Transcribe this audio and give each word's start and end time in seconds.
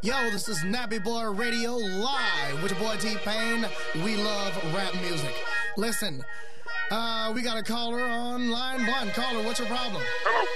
Yo, 0.00 0.30
this 0.30 0.48
is 0.48 0.58
Nappy 0.58 1.02
Boy 1.02 1.28
Radio 1.30 1.74
live 1.74 2.62
with 2.62 2.70
your 2.70 2.80
boy 2.80 2.96
T 3.00 3.16
Pain. 3.24 3.66
We 4.04 4.14
love 4.16 4.54
rap 4.72 4.94
music. 5.02 5.34
Listen, 5.76 6.24
uh, 6.92 7.32
we 7.34 7.42
got 7.42 7.58
a 7.58 7.64
caller 7.64 8.04
on 8.04 8.48
line 8.48 8.86
one. 8.86 9.10
Caller, 9.10 9.42
what's 9.42 9.58
your 9.58 9.66
problem? 9.66 10.00
Hello. 10.22 10.46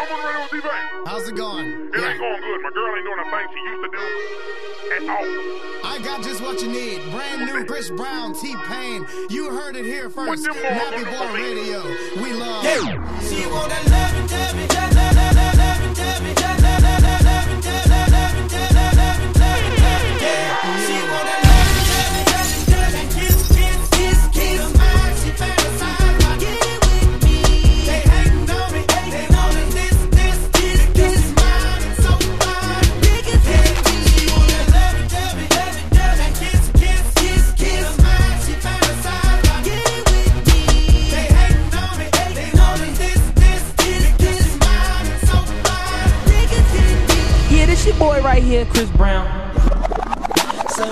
I'm 0.00 0.10
on 0.12 0.18
the 0.18 0.26
radio 0.26 0.42
with 0.42 0.50
T-Pain. 0.50 1.06
How's 1.06 1.28
it 1.28 1.36
going? 1.36 1.66
It 1.66 1.96
ain't 1.96 2.18
going 2.18 2.40
good. 2.40 2.60
My 2.62 2.70
girl 2.74 2.96
ain't 2.96 3.04
doing 3.04 3.20
the 3.22 3.30
thing 3.30 3.46
she 3.52 3.60
used 3.68 3.84
to 3.84 3.90
do 3.92 4.04
at 4.96 5.02
all. 5.12 5.28
I 5.84 6.00
got 6.02 6.22
just 6.24 6.40
what 6.42 6.60
you 6.62 6.68
need. 6.68 7.00
Brand 7.12 7.46
new 7.46 7.64
Chris 7.64 7.90
Brown, 7.90 8.34
T 8.34 8.56
Pain. 8.66 9.06
You 9.30 9.50
heard 9.50 9.76
it 9.76 9.84
here 9.84 10.10
first. 10.10 10.42
them 10.42 10.54
boys 10.54 10.62
Nappy 10.64 10.96
on 10.96 11.04
the 11.04 11.10
Boy 11.10 11.26
police? 11.28 11.56
Radio. 11.56 11.82
We 12.22 12.32
love. 12.32 12.64
She 13.28 13.46
want 13.46 13.68
that 13.70 13.84
loving, 13.92 14.26
hear 48.54 48.64
Chris 48.66 48.90
Brown. 48.90 49.26
So 50.76 50.84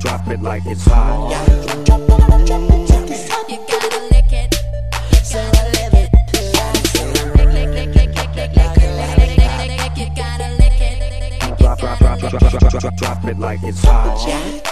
Drop 0.00 0.28
it 0.28 0.42
like 0.42 0.66
it's 0.66 0.84
hot. 0.84 1.30
Yeah. 1.30 1.46
Drop 1.84 2.00
it, 2.00 2.08
drop 2.08 2.30
it, 2.30 2.46
drop 2.46 2.62
it, 2.68 2.86
drop 2.88 3.08
it. 3.08 3.20
You 3.48 3.58
gotta 3.70 4.00
lick 4.12 4.32
it. 4.32 4.54
So 5.24 5.40
I 5.40 5.72
it. 12.84 12.96
Drop 12.96 13.24
it 13.24 13.38
like 13.38 13.62
it's 13.62 13.82
hot. 13.82 14.28
Yeah. 14.28 14.71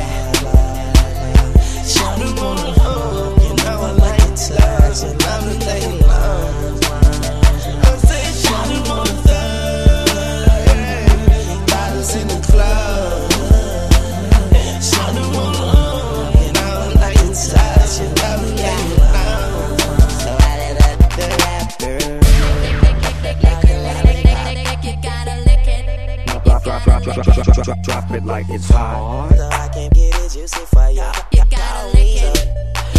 drop, 27.13 28.11
it 28.11 28.25
like 28.25 28.49
it's 28.49 28.69
hot. 28.69 29.31
I 29.33 29.67
can 29.73 29.89
get 29.89 30.15
it 30.15 30.31
juicy 30.31 30.65
for 30.65 30.89
you. 30.89 31.03
You 31.31 31.43
gotta 31.49 31.87
lick 31.87 32.23
it. 32.23 32.37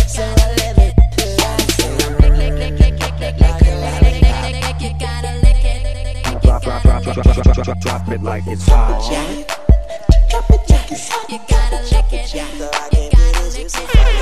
So 0.08 0.22
I 0.22 0.26
lick 0.56 0.78
it. 0.78 0.92
Drop, 6.42 7.80
drop, 7.80 8.08
it 8.08 8.22
like 8.22 8.46
it's 8.46 8.66
hot. 8.66 9.02
Drop 10.30 10.50
it. 10.50 10.60
You 11.30 11.38
gotta 11.48 11.76
lick 11.84 12.12
it. 12.12 12.26
So 12.28 12.38
I 12.38 12.88
can 12.90 13.10
get 13.10 13.36
it 13.36 13.52
juicy. 13.54 14.21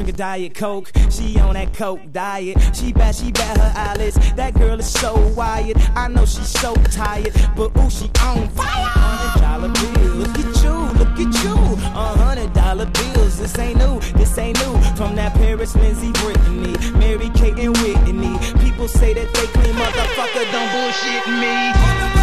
Highest. 0.00 0.08
a 0.08 0.12
Diet 0.12 0.54
Coke, 0.54 0.90
she 1.10 1.38
on 1.40 1.54
that 1.54 1.74
Coke 1.74 2.00
diet. 2.12 2.56
She 2.74 2.92
bat, 2.92 3.14
she 3.14 3.32
bat 3.32 3.56
her 3.56 3.72
eyelids. 3.76 4.16
That 4.34 4.54
girl 4.54 4.78
is 4.78 4.90
so 4.90 5.16
wired. 5.36 5.76
I 5.94 6.08
know 6.08 6.24
she's 6.24 6.48
so 6.48 6.74
tired, 6.74 7.32
but 7.56 7.76
ooh, 7.76 7.90
she 7.90 8.10
on 8.22 8.48
fire. 8.50 8.66
Hundred 8.66 9.40
dollar 9.40 9.68
bill, 9.68 10.14
look 10.16 10.38
at 10.38 10.62
you, 10.62 10.76
look 10.98 11.18
at 11.18 11.44
you. 11.44 11.54
A 11.94 12.18
hundred 12.18 12.52
dollar 12.52 12.86
bills, 12.86 13.38
this 13.38 13.58
ain't 13.58 13.78
new, 13.78 14.00
this 14.16 14.36
ain't 14.38 14.58
new. 14.58 14.80
From 14.96 15.16
that 15.16 15.34
Paris, 15.34 15.74
Lindsay, 15.76 16.12
Brittany, 16.12 16.74
Mary 16.98 17.30
Kate 17.30 17.58
and 17.58 17.76
Whitney. 17.78 18.38
People 18.64 18.88
say 18.88 19.14
that 19.14 19.32
they 19.34 19.46
clean, 19.48 19.74
motherfucker, 19.74 20.44
don't 20.52 20.70
bullshit 20.72 21.26
me. 21.28 22.19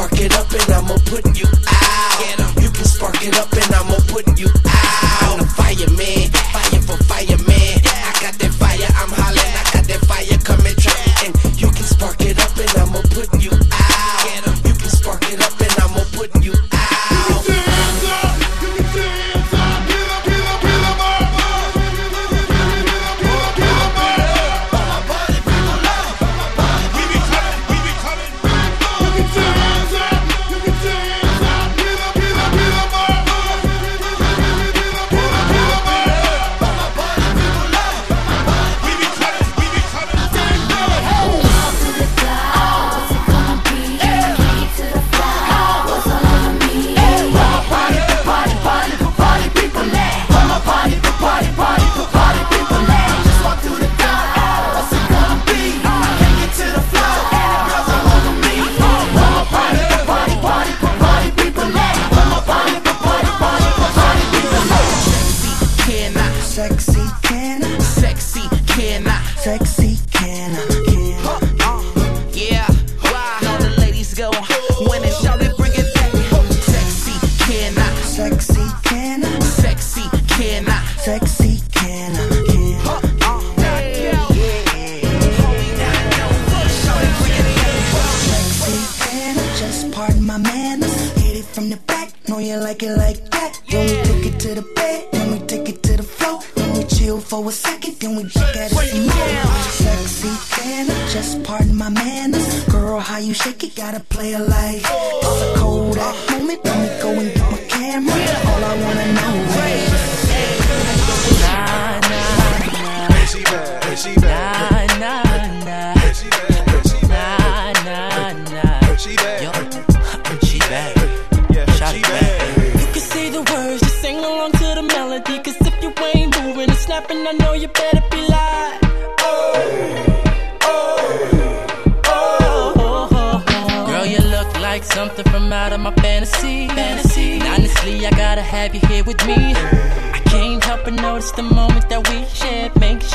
spark 0.00 0.18
it 0.18 0.32
up 0.32 0.50
and 0.50 0.72
I'ma 0.72 0.96
put 1.04 1.38
you 1.38 1.46
out. 1.68 2.62
You 2.62 2.70
can 2.70 2.84
spark 2.86 3.22
it 3.22 3.36
up 3.36 3.52
and 3.52 3.74
I'ma 3.74 3.96
put 4.08 4.38
you 4.38 4.59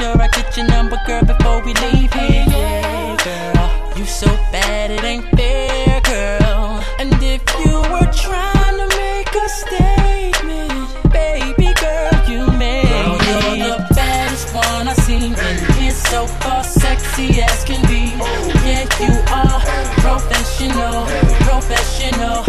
sure 0.05 0.21
I 0.21 0.27
get 0.27 0.57
your 0.57 0.67
number, 0.67 0.97
girl, 1.07 1.23
before 1.23 1.59
we 1.65 1.73
leave 1.85 2.13
here. 2.13 2.45
Yeah, 2.47 3.17
girl, 3.27 3.97
you 3.97 4.05
so 4.05 4.27
bad 4.51 4.91
it 4.91 5.03
ain't 5.03 5.27
fair, 5.35 6.01
girl. 6.01 6.83
And 6.99 7.11
if 7.35 7.43
you 7.61 7.75
were 7.93 8.09
trying 8.25 8.77
to 8.81 8.87
make 9.03 9.31
a 9.45 9.47
statement, 9.61 10.85
baby 11.11 11.69
girl, 11.85 12.15
you 12.31 12.41
made 12.57 12.85
girl, 12.87 13.57
you're 13.57 13.77
the 13.77 13.87
baddest 13.95 14.53
one 14.53 14.87
I've 14.87 14.97
seen, 15.07 15.33
and 15.47 15.57
it's 15.85 15.97
so 16.13 16.27
far 16.41 16.63
sexy 16.63 17.41
as 17.41 17.63
can 17.63 17.81
be. 17.91 18.03
Oh. 18.21 18.61
Yeah, 18.67 18.85
you 19.03 19.13
are 19.39 19.59
professional, 20.05 21.05
professional. 21.49 22.44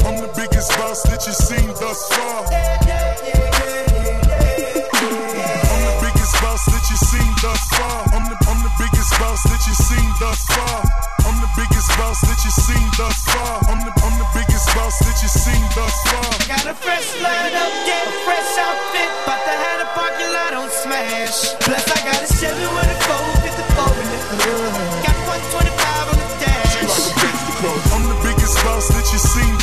I'm 0.00 0.16
the 0.16 0.32
biggest 0.32 0.72
boss 0.80 1.04
that 1.04 1.20
you've 1.28 1.36
seen 1.36 1.68
thus 1.76 2.08
far. 2.08 2.40
I'm 5.68 5.82
the 5.84 5.92
biggest 6.00 6.32
boss 6.40 6.64
that 6.72 6.80
you've 6.88 7.04
seen 7.04 7.28
thus 7.44 7.68
far. 7.68 8.00
I'm 8.16 8.24
the, 8.32 8.72
biggest 8.80 9.12
boss 9.20 9.44
that 9.44 9.60
you've 9.68 9.76
seen 9.76 10.08
thus 10.16 10.40
far. 10.56 10.88
I'm 11.28 11.36
the 11.36 11.52
biggest 11.60 11.92
boss 12.00 12.16
that 12.24 12.40
you've 12.40 12.56
seen 12.56 12.88
thus 12.96 13.20
far. 13.28 13.60
I'm 13.68 13.84
the, 13.84 13.92
I'm 13.92 14.16
the 14.16 14.28
biggest 14.32 14.72
boss 14.72 14.96
that 15.04 15.20
you've 15.20 15.36
seen 15.36 15.60
thus 15.76 16.00
far. 16.08 16.32
Got 16.48 16.64
a 16.64 16.74
fresh 16.80 17.12
lineup, 17.20 17.72
get 17.84 18.08
a 18.08 18.14
fresh 18.24 18.56
outfit. 18.56 19.10
To 19.28 19.52
have 19.52 19.84
the 19.84 19.88
parking 19.92 20.32
lot 20.32 20.54
on 20.64 20.70
smash. 20.70 21.52
Plus, 21.60 21.84
I 21.92 21.98
got 22.08 22.24
a 22.24 22.28
Chevy 22.40 22.64
with 22.72 22.88
a 22.88 22.98
four. 23.04 23.41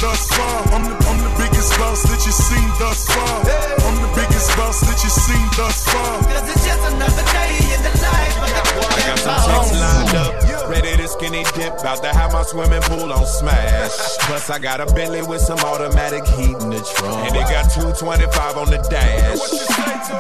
thus 0.02 0.32
far. 0.32 0.64
I'm 0.72 0.84
the, 0.84 0.96
I'm 0.96 1.20
the 1.20 1.34
biggest 1.36 1.76
boss 1.78 2.04
that 2.08 2.20
you've 2.24 2.36
seen 2.36 2.70
thus 2.80 3.06
far. 3.08 3.44
Hey. 3.44 3.76
I'm 3.84 3.98
the 4.00 4.12
biggest 4.16 4.50
boss 4.56 4.80
that 4.88 4.98
you've 5.04 5.12
seen 5.12 5.48
thus 5.60 5.84
far. 5.84 6.24
Cause 6.24 6.48
it's 6.48 6.66
just 6.66 6.84
another 6.88 7.26
day 7.36 7.54
in 7.76 7.82
the 7.84 7.94
life. 8.00 8.36
I 8.40 9.00
got 9.04 9.20
some 9.20 9.40
chicks 9.44 9.72
lined 9.76 10.16
up, 10.16 10.70
ready 10.70 10.96
to 10.96 11.08
skinny 11.08 11.44
dip. 11.56 11.80
About 11.80 12.02
to 12.04 12.12
have 12.16 12.32
my 12.32 12.44
swimming 12.44 12.82
pool 12.88 13.12
on 13.12 13.26
smash. 13.26 13.92
Plus, 14.24 14.50
I 14.50 14.60
got 14.60 14.80
a 14.80 14.88
Bentley 14.94 15.22
with 15.22 15.42
some 15.42 15.60
automatic 15.60 16.26
heat 16.40 16.56
in 16.56 16.70
the 16.72 16.82
trunk. 16.96 17.28
And 17.28 17.36
it 17.36 17.48
got 17.52 17.68
225 17.76 18.58
on 18.58 18.72
the 18.72 18.80
dash. 18.88 19.44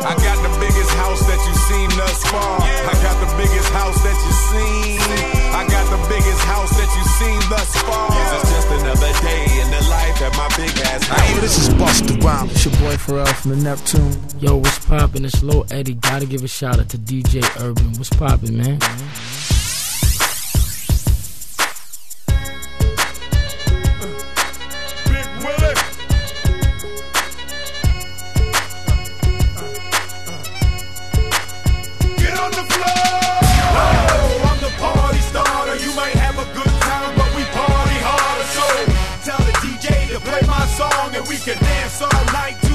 I 0.03 0.13
got 0.19 0.37
the 0.43 0.53
biggest 0.59 0.91
house 0.99 1.23
that 1.23 1.39
you've 1.47 1.63
seen 1.71 1.89
thus 1.95 2.19
far. 2.27 2.59
I 2.59 2.95
got 2.99 3.15
the 3.23 3.31
biggest 3.39 3.69
house 3.71 3.99
that 4.03 4.17
you've 4.27 4.43
seen. 4.51 4.99
I 5.55 5.68
the 5.89 6.01
biggest 6.09 6.41
house 6.45 6.69
that 6.77 6.89
you've 6.95 7.13
seen 7.19 7.39
thus 7.49 7.69
far. 7.81 8.09
It's 8.13 8.49
just 8.49 8.69
another 8.69 9.11
day 9.21 9.43
in 9.61 9.67
the 9.71 9.81
life 9.89 10.21
at 10.21 10.33
my 10.37 10.47
big 10.55 10.73
ass 10.85 11.07
house. 11.07 11.19
Hey, 11.19 11.39
this 11.39 11.57
is 11.57 11.69
Busta 11.75 12.21
Rhymes. 12.23 12.51
It's 12.51 12.65
your 12.65 12.75
boy 12.75 12.95
Pharrell 12.95 13.33
from 13.35 13.51
the 13.51 13.57
Neptune. 13.57 14.15
Yo, 14.39 14.57
what's 14.57 14.85
poppin'? 14.85 15.25
It's 15.25 15.41
Low 15.43 15.65
Eddie. 15.71 15.95
Gotta 15.95 16.25
give 16.25 16.43
a 16.43 16.47
shout 16.47 16.79
out 16.79 16.89
to 16.89 16.97
DJ 16.97 17.41
Urben. 17.57 17.97
What's 17.97 18.09
poppin', 18.09 18.57
man? 18.57 18.77
Mm 18.77 18.79
-hmm. 18.79 19.38
we 41.27 41.37
can 41.37 41.57
dance 41.57 42.01
all 42.01 42.25
night. 42.25 42.68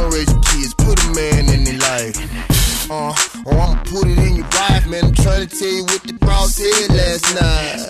Gon' 0.00 0.10
raise 0.12 0.32
your 0.32 0.40
kids, 0.48 0.72
put 0.72 0.96
a 0.96 1.08
man 1.12 1.52
in 1.52 1.60
their 1.64 1.76
life. 1.76 2.16
Uh, 2.88 3.12
or 3.44 3.52
I'ma 3.52 3.76
put 3.84 4.08
it 4.08 4.16
in 4.16 4.40
your 4.40 4.48
wife, 4.56 4.88
man. 4.88 5.04
I'm 5.04 5.12
trying 5.12 5.46
to 5.46 5.50
tell 5.52 5.68
you 5.68 5.84
what 5.84 6.00
the 6.08 6.14
boss 6.14 6.56
said 6.56 6.88
last 6.88 7.28
night. 7.36 7.84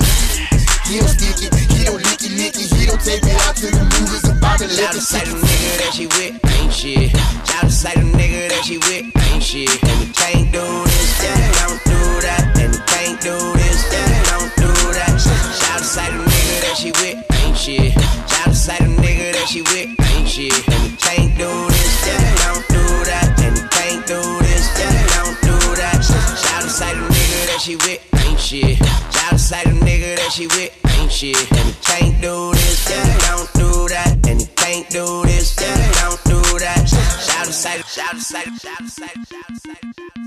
He 0.90 0.99
don't 0.99 1.07
stick 1.07 1.38
it, 1.38 1.55
he 1.71 1.85
don't 1.87 2.02
lick 2.02 2.19
it, 2.19 2.35
lick 2.35 2.59
it, 2.59 2.67
he 2.67 2.87
don't 2.90 2.99
take 2.99 3.23
me 3.23 3.31
out 3.47 3.55
to 3.62 3.71
the 3.71 3.85
movies 3.95 4.26
about 4.26 4.59
the 4.59 4.67
Shout 4.67 4.90
liquor. 4.90 4.99
to 4.99 5.00
say 5.00 5.23
the 5.23 5.38
nigga 5.38 5.71
that 5.79 5.93
she 5.95 6.07
with 6.11 6.35
ain't 6.59 6.75
shit. 6.75 7.11
Shout 7.47 7.62
out 7.62 7.71
to 7.71 8.00
the 8.02 8.07
nigga 8.19 8.43
that 8.59 8.62
she 8.67 8.79
with 8.83 9.07
ain't 9.31 9.43
shit. 9.47 9.71
And 9.71 9.97
we 10.02 10.11
can't 10.11 10.50
do 10.50 10.67
this, 10.67 11.14
and 11.31 11.38
we 11.38 11.50
don't 11.62 11.79
do 11.95 12.00
that. 12.26 12.43
And 12.59 12.75
we 12.75 12.81
can't 12.90 13.21
do 13.23 13.38
this, 13.55 13.87
and 13.87 14.11
we 14.11 14.21
don't 14.35 14.50
do 14.59 14.71
that. 14.99 15.14
Shout 15.14 15.79
out 15.79 15.87
to 15.87 16.02
the 16.11 16.26
nigga 16.26 16.59
that 16.67 16.75
she 16.75 16.90
with 16.90 17.29
shit. 17.61 17.93
Shout 17.93 18.49
to 18.49 18.55
say 18.55 18.76
the 18.79 18.88
nigga 19.05 19.33
that 19.37 19.47
she 19.47 19.61
with 19.61 19.93
ain't 20.17 20.29
shit. 20.29 20.57
And 20.69 20.99
can't 20.99 21.37
do 21.37 21.50
this, 21.69 22.09
and 22.09 22.38
don't 22.40 22.64
do 22.73 22.85
that. 23.05 23.29
And 23.45 23.59
can't 23.71 24.02
do 24.07 24.21
this, 24.40 24.64
and 24.81 24.97
don't 25.12 25.37
do 25.45 25.57
that. 25.76 26.00
Shout 26.00 26.62
to 26.62 26.71
say 26.71 26.95
the 26.95 27.05
nigga 27.05 27.40
that 27.52 27.61
she 27.61 27.76
with 27.76 28.00
ain't 28.25 28.40
shit. 28.40 28.79
Shout 29.12 29.33
to 29.33 29.38
say 29.38 29.62
the 29.64 29.76
nigga 29.85 30.17
that 30.17 30.33
she 30.33 30.47
with 30.47 30.73
ain't 30.97 31.12
shit. 31.12 31.37
And 31.52 31.76
can't 31.85 32.17
do 32.23 32.52
this, 32.52 32.90
and 32.90 33.21
don't 33.29 33.52
do 33.52 33.88
that. 33.93 34.17
And 34.26 34.40
can't 34.57 34.88
do 34.88 35.25
this, 35.25 35.61
and 35.61 35.95
don't 36.00 36.21
do 36.25 36.40
that. 36.64 36.88
Shout 36.88 37.45
to 37.45 37.52
say, 37.52 37.76
shout 37.83 38.14
to 38.14 38.21
say, 38.21 38.45
shout 38.57 38.79
to 38.79 38.88
say, 38.88 39.12
shout 39.29 39.49
to 39.49 39.61
say. 39.61 40.20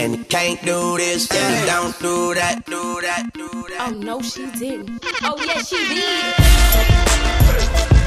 And 0.00 0.26
can't 0.30 0.58
do 0.64 0.96
this, 0.96 1.30
and 1.30 1.66
don't 1.66 1.98
do 2.00 2.32
that, 2.32 2.64
do 2.64 3.02
that, 3.02 3.30
do 3.34 3.48
that. 3.68 3.88
Oh 3.88 3.90
no, 3.90 4.22
she 4.22 4.50
didn't. 4.52 5.04
Oh 5.22 5.36
yes, 5.44 5.68
she 5.68 5.76
did. 5.76 7.99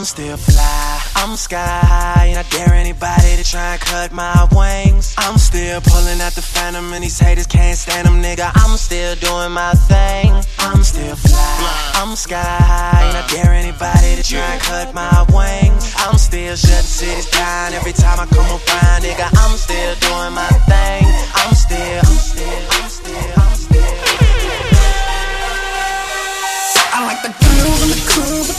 I'm 0.00 0.06
still 0.06 0.38
fly. 0.38 1.02
I'm 1.14 1.36
sky 1.36 1.60
high, 1.60 2.32
and 2.32 2.38
I 2.38 2.42
dare 2.48 2.72
anybody 2.72 3.36
to 3.36 3.44
try 3.44 3.72
and 3.72 3.80
cut 3.82 4.12
my 4.12 4.48
wings. 4.56 5.14
I'm 5.18 5.36
still 5.36 5.78
pulling 5.82 6.22
out 6.22 6.32
the 6.32 6.40
phantom, 6.40 6.94
and 6.94 7.04
these 7.04 7.18
haters 7.18 7.46
can't 7.46 7.76
stand 7.76 8.08
them, 8.08 8.22
nigga. 8.22 8.50
I'm 8.54 8.78
still 8.78 9.14
doing 9.16 9.52
my 9.52 9.74
thing. 9.92 10.32
I'm 10.58 10.82
still 10.84 11.16
fly. 11.16 11.92
I'm 12.00 12.16
sky 12.16 12.40
high, 12.40 13.12
and 13.12 13.18
I 13.18 13.26
dare 13.28 13.52
anybody 13.52 14.16
to 14.16 14.22
try 14.22 14.40
and 14.40 14.62
cut 14.62 14.94
my 14.94 15.26
wings. 15.36 15.92
I'm 15.98 16.16
still 16.16 16.56
shutting 16.56 16.88
cities 16.88 17.28
down 17.28 17.74
every 17.74 17.92
time 17.92 18.20
I 18.20 18.24
come 18.24 18.48
around, 18.48 19.04
nigga. 19.04 19.28
I'm 19.36 19.54
still 19.58 19.94
doing 20.00 20.32
my 20.32 20.48
thing. 20.64 21.04
I'm 21.44 21.52
still, 21.52 22.00
I'm 22.08 22.16
still, 22.16 22.60
I'm 22.72 22.88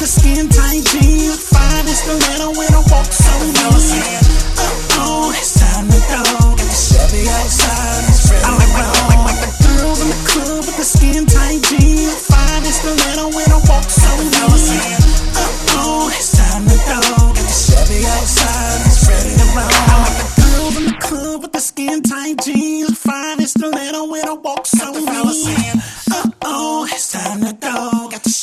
the 0.02 0.08
skin 0.08 0.50
tight 0.50 0.82
jeans. 0.90 1.38
Fine 1.46 1.86
as 1.86 2.02
the 2.10 2.18
little 2.18 2.58
when 2.58 2.74
I 2.74 2.82
walk 2.90 3.06
so 3.06 3.34
mean. 3.38 4.18
Uh 4.58 4.98
oh, 4.98 5.30
it's 5.30 5.54
time 5.62 5.86
to 5.94 6.02
go. 6.10 6.26
Get 6.58 6.66
the 6.66 6.74
Chevy 6.74 7.30
outside. 7.30 8.10
I 8.42 8.50
like, 8.58 8.74
like, 8.82 8.90
like, 8.98 9.24
like 9.30 9.42
the 9.46 9.52
girls 9.62 10.02
in 10.02 10.10
the 10.10 10.22
club 10.26 10.66
with 10.66 10.78
the 10.82 10.88
skin 10.90 11.30
tight 11.30 11.62
jeans. 11.70 12.18
Fine 12.18 12.66
as 12.66 12.82
the 12.82 12.98
when 13.30 13.50
I 13.54 13.62
walk 13.70 13.86
so 13.86 14.10
mean. 14.18 14.98
Uh 15.38 15.78
oh, 15.78 16.10
it's 16.10 16.34
time 16.34 16.66
to 16.66 16.78
go. 16.90 16.98
Get 17.38 17.46
the 17.46 17.58
Chevy 17.62 18.02
outside. 18.02 18.82
It's 18.90 19.06
ready 19.06 19.38
to 19.38 19.48
roll. 19.54 19.70
I 19.70 19.96
like 20.02 20.18
the 20.18 20.28
girls 20.42 20.76
in 20.82 20.86
the 20.90 20.98
club 20.98 21.38
with 21.46 21.54
the 21.54 21.62
skin 21.62 22.02
tight 22.02 22.42
jeans. 22.42 22.98
Fine 22.98 23.38
as 23.38 23.54
the 23.54 23.70
when 23.70 24.26
I 24.26 24.34
walk 24.34 24.66
so 24.66 24.98
mean. 24.98 25.78
Uh 26.10 26.26
oh, 26.42 26.90
it's 26.90 27.14
time 27.14 27.46
to 27.46 27.54
go. 27.54 28.01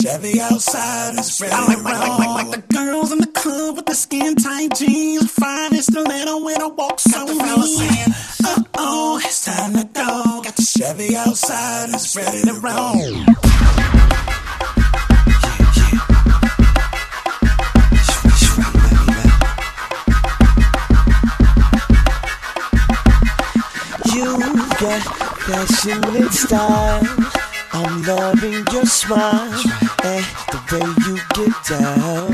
Chevy 0.09 0.40
outside, 0.40 1.18
it's 1.18 1.38
ready 1.38 1.53
I 1.53 1.66
like, 1.66 1.85
like, 1.85 1.85
like, 1.85 2.18
like, 2.18 2.47
like 2.47 2.66
the 2.66 2.75
girls 2.75 3.12
in 3.12 3.18
the 3.18 3.27
club 3.27 3.77
with 3.77 3.85
the 3.85 3.94
skin 3.94 4.37
tight 4.37 4.75
jeans. 4.75 5.31
Fine 5.31 5.75
as 5.75 5.85
the 5.85 6.01
little 6.01 6.42
when 6.47 6.62
I 6.62 6.66
walk 6.68 6.99
so 6.99 7.27
mean. 7.27 8.14
Uh 8.42 8.62
oh, 8.79 9.21
it's 9.23 9.44
time 9.44 9.75
to 9.75 9.85
go. 9.85 10.40
Got 10.42 10.57
the 10.57 10.62
Chevy 10.62 11.14
outside, 11.14 11.90
it's 11.90 12.16
ready 12.16 12.40
to 12.40 12.55
roll. 12.55 13.05
You 24.14 24.38
got 24.81 25.03
fashion 25.44 26.03
and 26.16 26.33
style. 26.33 27.38
I'm 27.75 28.03
loving 28.05 28.66
your 28.73 28.87
smile 28.87 29.78
the 30.16 30.59
way 30.71 30.87
you 31.05 31.14
get 31.37 31.55
down. 31.68 32.27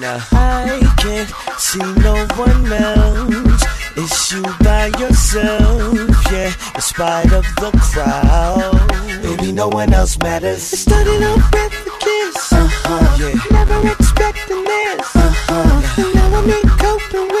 Now 0.00 0.18
I 0.32 0.80
can't 0.98 1.30
see 1.58 1.86
no 2.02 2.14
one 2.36 2.72
else. 2.72 3.62
It's 3.96 4.32
you 4.32 4.42
by 4.62 4.86
yourself, 4.98 5.94
yeah, 6.32 6.52
in 6.74 6.80
spite 6.80 7.32
of 7.32 7.44
the 7.56 7.70
crowd. 7.92 9.22
Baby, 9.22 9.52
no 9.52 9.68
one 9.68 9.92
else 9.92 10.18
matters. 10.18 10.72
It 10.72 10.78
started 10.78 11.22
off 11.22 11.52
with 11.52 11.86
a 11.86 11.90
kiss, 12.00 12.52
uh-huh, 12.52 13.16
yeah. 13.20 13.34
Never 13.50 13.88
expecting 13.88 14.64
this, 14.64 15.16
uh-huh. 15.16 16.02
And 16.02 16.14
now 16.14 16.38
I'm 16.38 16.48
in 16.48 16.68
coping 16.78 17.28
with 17.28 17.39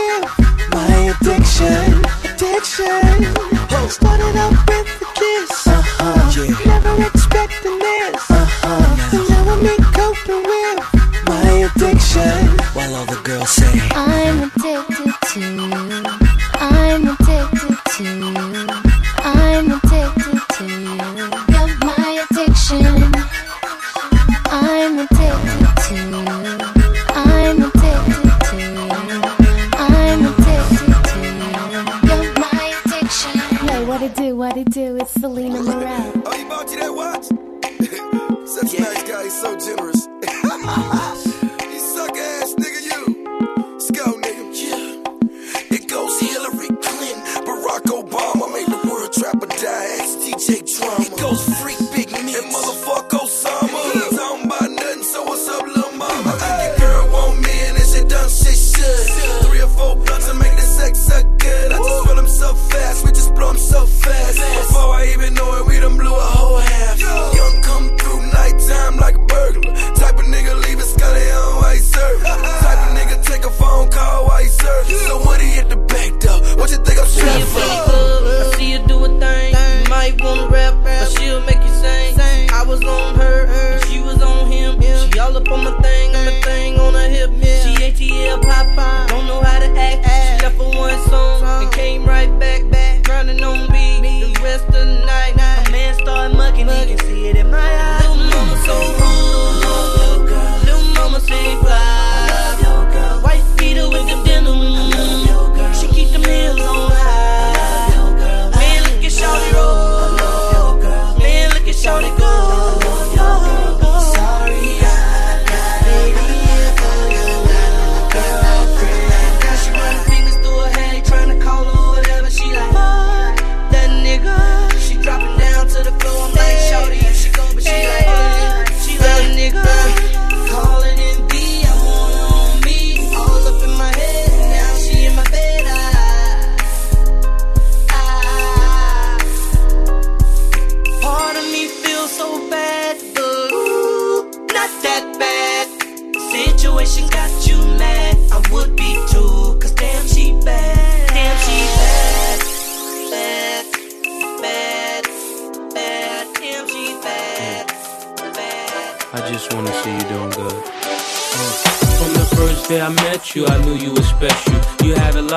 say. 13.50 13.80
I'm 13.92 14.44
addicted 14.44 15.12
to 15.32 15.40
you 15.40 15.69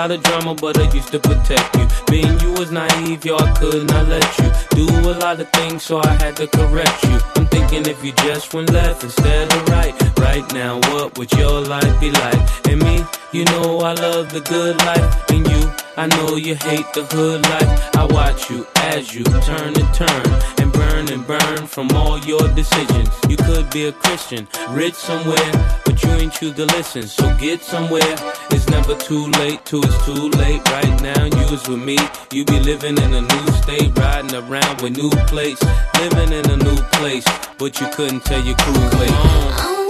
lot 0.08 0.12
of 0.12 0.24
drama, 0.24 0.54
but 0.54 0.78
I 0.78 0.92
used 0.92 1.13
to 1.13 1.20
protect 1.20 1.78
you. 1.78 1.88
Being 2.08 2.38
you 2.42 2.52
was 2.54 2.72
nice. 2.72 2.93
I 3.04 3.54
could 3.60 3.86
not 3.89 4.08
let 4.08 4.39
you 4.39 4.50
do 4.78 5.10
a 5.10 5.13
lot 5.20 5.38
of 5.38 5.50
things, 5.50 5.84
so 5.84 6.00
I 6.02 6.13
had 6.24 6.38
to 6.38 6.48
correct 6.48 7.04
you. 7.04 7.20
I'm 7.36 7.48
thinking 7.48 7.86
if 7.86 8.04
you 8.04 8.13
just 8.13 8.54
went 8.54 8.72
left 8.72 9.04
instead 9.04 9.52
of 9.54 9.68
right, 9.68 9.94
right 10.20 10.54
now, 10.54 10.80
what 10.94 11.18
would 11.18 11.32
your 11.34 11.60
life 11.60 12.00
be 12.00 12.12
like? 12.12 12.68
And 12.70 12.82
me, 12.82 13.04
you 13.34 13.44
know 13.46 13.80
I 13.80 13.94
love 13.94 14.32
the 14.32 14.39
good 14.39 14.78
life, 14.86 15.30
and 15.32 15.46
you, 15.46 15.72
I 15.98 16.08
know 16.08 16.38
you 16.38 16.56
hate 16.56 16.88
the 16.94 17.04
hood 17.12 17.42
life. 17.44 17.96
I 17.98 18.06
watch 18.06 18.50
you 18.50 18.66
as 18.76 19.13
you 19.13 19.26
turn 19.26 19.76
and 19.76 19.94
turn 19.94 20.28
and 20.60 20.72
burn 20.72 21.12
and 21.12 21.28
burn 21.28 21.68
from 21.68 21.92
all 21.92 22.20
your 22.20 22.48
decisions. 22.56 23.10
You 23.28 23.36
could 23.36 23.70
be 23.72 23.88
a 23.88 23.92
Christian, 23.92 24.48
rich 24.70 24.96
somewhere, 24.96 25.52
but 25.84 26.02
you 26.04 26.10
ain't 26.12 26.34
choose 26.34 26.56
to 26.56 26.66
listen. 26.66 27.04
So 27.04 27.36
get 27.38 27.62
somewhere. 27.63 28.16
It's 28.52 28.70
never 28.70 28.96
too 28.96 29.28
late, 29.42 29.66
too, 29.66 29.82
it's 29.84 30.06
too 30.06 30.30
late. 30.39 30.62
Right 30.70 31.02
now, 31.02 31.26
you 31.26 31.46
is 31.54 31.68
with 31.68 31.84
me, 31.84 31.98
you 32.32 32.46
be 32.46 32.60
living 32.60 32.93
Living 32.96 33.14
in 33.14 33.24
a 33.24 33.28
new 33.28 33.52
state, 33.54 33.98
riding 33.98 34.36
around 34.36 34.82
with 34.82 34.96
new 34.96 35.10
plates. 35.26 35.64
Living 35.98 36.32
in 36.32 36.50
a 36.52 36.58
new 36.58 36.76
place, 36.92 37.26
but 37.58 37.80
you 37.82 37.88
couldn't 37.88 38.24
tell 38.24 38.44
your 38.44 38.56
crew 38.56 39.00
late. 39.00 39.83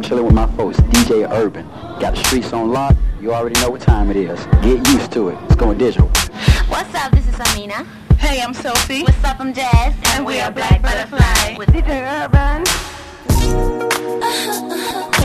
I'm 0.00 0.04
saying? 0.04 0.08
Chilling 0.08 0.24
with 0.24 0.34
my 0.34 0.46
folks, 0.56 0.78
DJ 0.78 1.28
Urben. 1.28 1.68
Got 2.00 2.14
the 2.14 2.24
streets 2.24 2.52
on 2.52 2.72
lock. 2.72 2.96
You 3.20 3.34
already 3.34 3.60
know 3.60 3.70
what 3.70 3.82
time 3.82 4.10
it 4.10 4.16
is. 4.16 4.44
Get 4.62 4.86
used 4.88 5.12
to 5.12 5.28
it. 5.28 5.38
It's 5.44 5.56
going 5.56 5.76
digital. 5.78 6.08
What's 6.68 6.94
up? 6.94 7.12
This 7.12 7.28
is 7.28 7.38
Amina. 7.38 7.84
Hey, 8.18 8.40
I'm 8.40 8.54
Sophie. 8.54 9.02
What's 9.02 9.22
up? 9.24 9.40
I'm 9.40 9.52
Jazz. 9.52 9.94
And, 10.14 10.24
we 10.24 10.40
are 10.40 10.50
Black 10.50 10.80
Butterfly 10.82 11.56
with 11.58 11.68
DJ 11.68 12.28
Urben. 12.28 12.66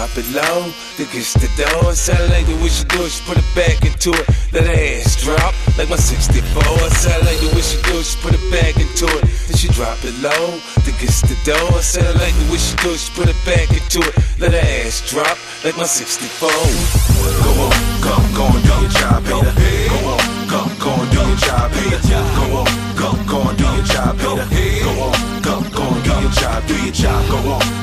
drop 0.00 0.16
it 0.16 0.32
low. 0.32 0.72
Gets 0.96 1.34
the 1.34 1.48
door. 1.60 1.92
Said 1.92 2.20
like 2.30 2.46
the 2.46 2.56
way 2.62 2.68
she 2.68 2.84
do 2.88 3.04
it. 3.04 3.12
She 3.12 3.20
put 3.28 3.36
it 3.36 3.44
back 3.52 3.84
into 3.84 4.10
it. 4.16 4.26
Let 4.52 4.64
her 4.64 4.72
ass 4.72 5.20
drop 5.20 5.52
like 5.76 5.90
my 5.90 5.96
64. 5.96 6.40
I 6.40 6.88
said 6.88 7.20
like 7.28 7.40
the 7.40 7.52
way 7.52 7.60
she 7.60 7.76
do 7.84 8.00
it. 8.00 8.06
She 8.08 8.16
put 8.24 8.32
it 8.32 8.44
back 8.48 8.80
into 8.80 9.04
it. 9.04 9.24
Then 9.48 9.56
she 9.60 9.68
drop 9.76 10.00
it 10.04 10.16
low. 10.24 10.56
Gets 11.00 11.20
the 11.24 11.36
door. 11.44 11.80
Said 11.80 12.16
like 12.16 12.32
the 12.32 12.46
way 12.52 12.60
she 12.60 12.76
do 12.80 12.92
it. 12.96 13.00
She 13.00 13.10
put 13.12 13.28
it 13.28 13.36
back 13.44 13.68
into 13.72 14.00
it. 14.00 14.14
Let 14.40 14.52
her 14.56 14.64
ass 14.84 15.04
drop 15.04 15.36
like 15.64 15.76
my 15.76 15.84
64. 15.84 16.48
Go 16.48 17.52
on, 17.60 17.76
go, 18.00 18.14
go 18.36 18.44
and 18.56 18.64
do 18.64 18.74
your 18.80 18.92
job, 18.96 19.20
Peter. 19.24 19.52
Go 19.52 19.98
on, 20.16 20.22
go, 20.48 20.60
go 20.80 20.90
and 20.96 21.08
do 21.12 21.20
your 21.28 21.40
job, 21.44 21.68
Peter. 21.76 22.00
Go 22.08 22.44
on, 22.60 22.68
go, 22.96 23.08
go 23.28 23.38
and 23.48 23.56
do 23.56 23.68
your 23.68 23.84
job, 23.84 24.16
Peter. 24.16 24.48
Go 24.48 24.92
on, 25.08 25.16
go, 25.44 25.54
go 25.72 25.84
and 25.92 26.02
do 26.04 26.14
your 26.20 26.32
job, 26.36 26.60
do 26.68 26.76
your 26.84 26.92
job. 26.92 27.20
Go 27.28 27.38
on, 27.56 27.79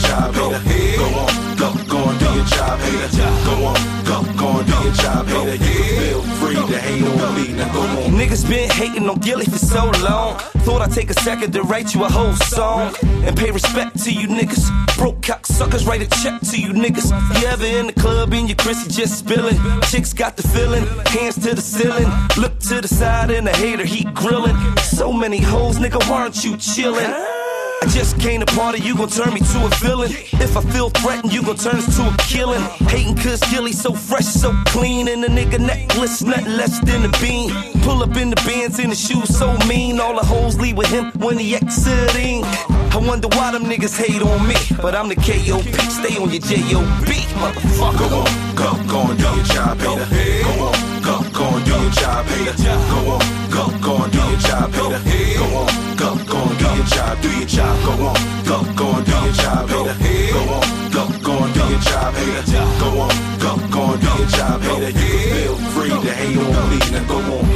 your 0.00 0.10
job, 0.10 0.62
Peter. 0.64 0.96
Go 0.98 1.04
on, 1.18 1.56
go, 1.56 1.72
go 1.88 2.10
and 2.10 2.18
do 2.18 2.26
your 2.34 2.44
job, 2.46 2.80
Peter. 2.80 3.08
Go 3.44 3.64
on, 3.66 4.04
go, 4.04 4.22
go 4.36 4.58
and 4.58 4.66
do 4.66 4.78
your 4.84 4.94
job, 4.94 5.26
Peter. 5.26 5.54
You 5.56 6.00
feel 6.00 6.22
free 6.22 6.54
to 6.54 6.78
hate 6.78 7.04
on 7.04 7.34
me. 7.34 7.52
Now 7.52 7.72
go 7.72 7.80
on. 7.80 8.12
Niggas 8.12 8.48
been 8.48 8.70
hating 8.70 9.08
on 9.08 9.18
Gilly 9.18 9.44
for 9.46 9.58
so 9.58 9.90
long. 10.02 10.38
Thought 10.64 10.82
I'd 10.82 10.92
take 10.92 11.10
a 11.10 11.14
second 11.14 11.52
to 11.52 11.62
write 11.62 11.94
you 11.94 12.04
a 12.04 12.08
whole 12.08 12.34
song 12.34 12.94
and 13.02 13.36
pay 13.36 13.50
respect 13.50 14.02
to 14.04 14.12
you 14.12 14.28
niggas. 14.28 14.68
Broke 14.96 15.20
cocksuckers, 15.20 15.86
write 15.86 16.02
a 16.02 16.08
check 16.22 16.40
to 16.50 16.60
you 16.60 16.72
niggas. 16.72 17.10
You 17.40 17.48
ever 17.48 17.64
in 17.64 17.86
the 17.86 17.92
club 17.92 18.32
and 18.32 18.48
your 18.48 18.56
Chrissy 18.56 18.90
just 18.90 19.18
spilling? 19.18 19.58
Chicks 19.82 20.12
got 20.12 20.36
the 20.36 20.46
feeling, 20.48 20.86
hands 21.06 21.36
to 21.36 21.54
the 21.54 21.62
ceiling. 21.62 22.08
Look 22.36 22.58
to 22.60 22.80
the 22.80 22.88
side 22.88 23.30
and 23.30 23.46
the 23.46 23.52
hater, 23.52 23.84
he 23.84 24.04
grilling. 24.12 24.56
So 24.78 25.12
many 25.12 25.38
hoes, 25.38 25.78
nigga, 25.78 26.00
why 26.08 26.22
aren't 26.22 26.44
you 26.44 26.56
chilling? 26.56 27.39
I 27.82 27.86
just 27.86 28.20
came 28.20 28.40
to 28.40 28.46
party, 28.46 28.80
you 28.80 28.94
gon' 28.94 29.08
turn 29.08 29.32
me 29.32 29.40
to 29.40 29.64
a 29.64 29.70
villain. 29.80 30.10
If 30.12 30.56
I 30.56 30.60
feel 30.72 30.90
threatened, 30.90 31.32
you 31.32 31.42
gon' 31.42 31.56
turn 31.56 31.76
this 31.76 31.96
to 31.96 32.02
a 32.02 32.16
killing. 32.18 32.60
Hating 32.88 33.16
cause 33.16 33.40
Gilly 33.50 33.72
so 33.72 33.92
fresh, 33.92 34.26
so 34.26 34.52
clean. 34.66 35.08
And 35.08 35.22
the 35.24 35.28
nigga 35.28 35.58
necklace, 35.58 36.22
nothing 36.22 36.56
less 36.56 36.78
than 36.80 37.04
a 37.04 37.08
bean. 37.20 37.50
Pull 37.82 38.02
up 38.02 38.16
in 38.16 38.30
the 38.30 38.36
bands 38.46 38.78
in 38.78 38.90
the 38.90 38.96
shoes 38.96 39.36
so 39.36 39.56
mean. 39.66 39.98
All 39.98 40.14
the 40.14 40.26
hoes 40.26 40.60
leave 40.60 40.76
with 40.76 40.88
him 40.88 41.10
when 41.20 41.38
he 41.38 41.54
exiting. 41.54 42.44
I 42.44 42.98
wonder 42.98 43.28
why 43.28 43.52
them 43.52 43.64
niggas 43.64 43.96
hate 43.96 44.22
on 44.22 44.46
me. 44.46 44.56
But 44.82 44.94
I'm 44.94 45.08
the 45.08 45.16
KOP, 45.16 45.64
stay 45.90 46.18
on 46.18 46.30
your 46.30 46.40
JOB, 46.40 47.10
motherfucker. 47.40 47.98
Go 47.98 48.18
on, 48.20 48.56
go, 48.56 48.92
go 48.92 49.10
and 49.10 49.18
do 49.18 49.24
your 49.24 49.44
job, 49.44 49.78
Peter. 49.78 50.44
Go 50.44 50.66
on, 50.66 50.89
go, 51.10 51.18
go 51.34 51.44
and 51.56 51.64
do 51.66 51.72
your 51.74 51.90
job, 51.90 52.26
Peter. 52.26 52.54
Go 52.62 52.98
on, 53.14 53.22
go, 53.50 53.64
go 53.82 53.92
and 54.04 54.12
do 54.12 54.18
your 54.18 54.38
job, 54.38 54.70
Peter. 54.72 55.00
Go 55.38 55.46
on, 55.58 55.66
go, 55.96 56.08
go 56.30 56.38
and 56.38 56.58
do 56.58 56.66
your 56.78 56.86
job, 56.86 57.20
do 57.22 57.30
your 57.38 57.46
job. 57.46 57.74
Go 57.84 57.92
on, 58.06 58.18
go, 58.46 58.56
go 58.78 58.86
and 58.96 59.06
do 59.06 59.16
your 59.26 59.32
job, 59.42 59.68
Peter. 59.68 60.32
Go 60.34 60.42
on, 60.54 60.66
go, 60.94 61.02
go 61.26 61.32
and 61.44 61.54
do 61.54 61.62
your 61.70 61.80
job, 61.80 62.14
Peter. 62.14 62.64
Go 62.80 62.88
on, 63.04 63.14
go, 63.42 63.52
go 63.74 63.82
and 63.92 64.00
do 64.00 64.10
your 64.18 64.28
job, 64.28 64.60
Peter. 64.62 64.90
You 64.90 64.92
can 64.92 65.18
feel 65.34 65.56
free 65.74 65.90
to 65.90 66.12
hate 66.20 66.38
on 66.38 66.70
me. 66.70 66.78
Now 66.94 67.04
go 67.10 67.18
on, 67.36 67.46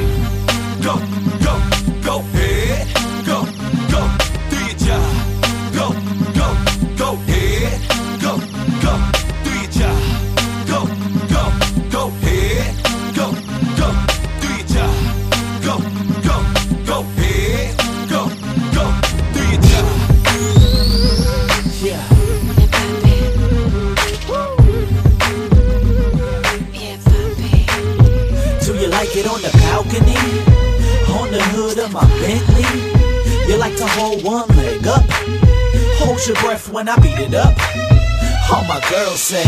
go, 0.82 0.94
go, 1.44 1.54
go 2.02 2.14
ahead, 2.20 2.93
like 33.74 33.92
to 33.92 33.98
hold 33.98 34.24
one 34.24 34.48
leg 34.56 34.86
up? 34.86 35.04
Hold 35.98 36.26
your 36.26 36.36
breath 36.36 36.70
when 36.70 36.88
I 36.88 36.96
beat 36.96 37.18
it 37.18 37.34
up. 37.34 37.56
All 38.52 38.64
my 38.64 38.80
girls 38.90 39.20
say, 39.20 39.44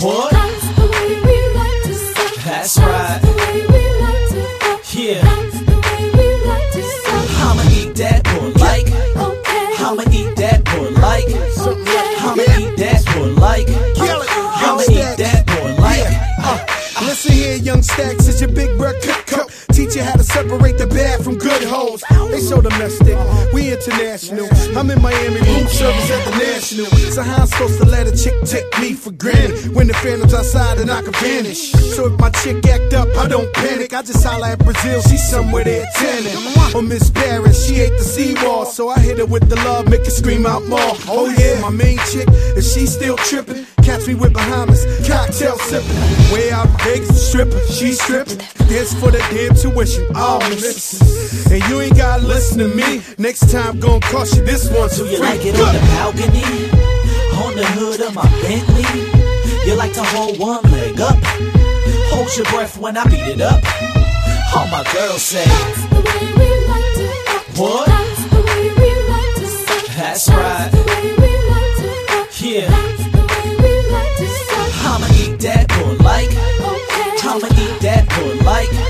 What? 0.00 0.32
That's 2.44 2.78
right. 2.78 3.20
Yeah. 4.92 5.22
I'ma 7.42 7.62
eat 7.72 7.94
that 7.96 8.22
boy 8.24 8.50
like. 8.60 8.86
Okay. 8.86 9.74
I'ma 9.78 10.02
eat 10.12 10.36
that 10.36 10.64
boy 10.64 10.90
like. 11.00 11.24
Okay. 11.24 12.14
I'ma 12.20 12.42
eat 12.60 12.76
that 12.78 13.04
boy 13.14 13.32
like. 13.40 13.68
I'ma 13.68 14.82
eat 14.82 15.16
that 15.18 15.46
boy 15.46 15.74
like. 15.82 16.06
Uh, 16.44 17.06
listen 17.06 17.32
here, 17.32 17.56
young 17.56 17.82
stacks 17.82 18.28
is 18.28 18.40
your 18.40 18.50
big 18.50 18.78
bird 18.78 19.00
They 22.34 22.40
so 22.40 22.60
domestic, 22.60 23.16
we 23.52 23.72
international. 23.72 24.48
I'm 24.76 24.90
in 24.90 25.00
Miami, 25.00 25.36
room 25.36 25.68
service 25.68 26.10
at 26.10 26.24
the 26.24 26.36
National. 26.36 26.86
So 26.86 27.22
how 27.22 27.42
I'm 27.42 27.46
supposed 27.46 27.78
to 27.78 27.86
let 27.86 28.08
a 28.08 28.10
chick 28.10 28.34
take 28.44 28.66
me 28.80 28.94
for 28.94 29.12
granted 29.12 29.72
when 29.72 29.86
the 29.86 29.94
phantom's 29.94 30.34
outside 30.34 30.78
and 30.78 30.90
I 30.90 31.02
can 31.02 31.12
vanish? 31.12 31.70
So 31.70 32.12
if 32.12 32.18
my 32.18 32.30
chick 32.30 32.66
act 32.66 32.92
up, 32.92 33.06
I 33.16 33.28
don't 33.28 33.54
panic. 33.54 33.92
I 33.94 34.02
just 34.02 34.26
holla 34.26 34.50
at 34.50 34.58
Brazil, 34.58 35.00
she's 35.02 35.22
somewhere 35.30 35.62
there 35.62 35.86
tanning. 35.94 36.36
Or 36.74 36.82
Miss 36.82 37.08
Paris, 37.08 37.68
she 37.68 37.76
ate 37.76 37.96
the 37.96 38.02
seawall, 38.02 38.64
so 38.64 38.88
I 38.88 38.98
hit 38.98 39.18
her 39.18 39.26
with 39.26 39.48
the 39.48 39.54
love, 39.54 39.86
make 39.88 40.04
her 40.04 40.10
scream 40.10 40.44
out 40.44 40.66
more. 40.66 40.80
Oh 41.06 41.32
yeah, 41.38 41.60
my 41.60 41.70
main 41.70 41.98
chick, 42.10 42.26
if 42.58 42.64
she 42.64 42.86
still 42.86 43.16
tripping, 43.16 43.64
catch 43.84 44.08
me 44.08 44.16
with 44.16 44.34
Bahamas, 44.34 44.84
cocktail 45.06 45.56
sipping. 45.58 46.34
Way 46.34 46.50
out 46.50 46.66
Vegas, 46.82 47.28
stripper, 47.28 47.60
she 47.70 47.92
stripping. 47.92 48.38
This 48.66 48.92
for 48.98 49.12
the 49.12 49.18
damn 49.30 49.54
tuition, 49.54 50.04
all 50.16 50.40
miss. 50.50 50.98
And 51.48 51.62
you 51.68 51.80
ain't 51.80 51.96
gotta 51.96 52.23
listen 52.26 52.58
to 52.58 52.68
me. 52.68 53.02
Next 53.18 53.50
time, 53.50 53.78
gon' 53.80 54.00
cost 54.00 54.36
you 54.36 54.44
this 54.44 54.70
one 54.70 54.88
So 54.90 55.04
You 55.04 55.18
free. 55.18 55.26
like 55.26 55.44
it 55.44 55.54
on 55.60 55.74
the 55.74 55.80
balcony, 55.94 56.44
on 57.44 57.54
the 57.56 57.66
hood 57.76 58.00
of 58.00 58.14
my 58.14 58.28
Bentley. 58.42 58.84
You 59.68 59.76
like 59.76 59.92
to 59.94 60.02
hold 60.02 60.38
one 60.38 60.62
leg 60.72 61.00
up, 61.00 61.16
hold 62.12 62.34
your 62.36 62.46
breath 62.46 62.76
when 62.78 62.96
I 62.96 63.04
beat 63.04 63.26
it 63.26 63.40
up. 63.40 63.62
All 64.54 64.66
my 64.68 64.84
girls 64.92 65.22
say, 65.22 65.44
What? 67.56 67.88
That's 69.96 70.28
right. 70.28 70.70
Yeah. 72.40 72.68
I'ma 74.86 75.06
eat 75.16 75.38
that 75.40 75.66
boy 75.68 76.04
like. 76.04 76.30
I'ma 77.24 77.46
eat 77.46 77.80
that 77.80 78.06
boy 78.10 78.44
like. 78.44 78.83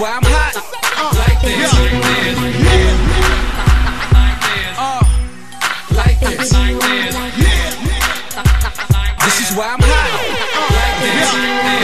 Why 0.00 0.16
I'm 0.16 0.24
hot. 0.24 0.56
Like 1.12 1.40
this. 1.44 1.68
Uh, 4.80 5.04
like 5.92 6.16
this. 6.20 6.48
This 9.20 9.36
is 9.44 9.56
why 9.56 9.76
I'm 9.76 9.82
hot. 9.84 10.10
Like 10.72 10.96
this. 11.04 11.28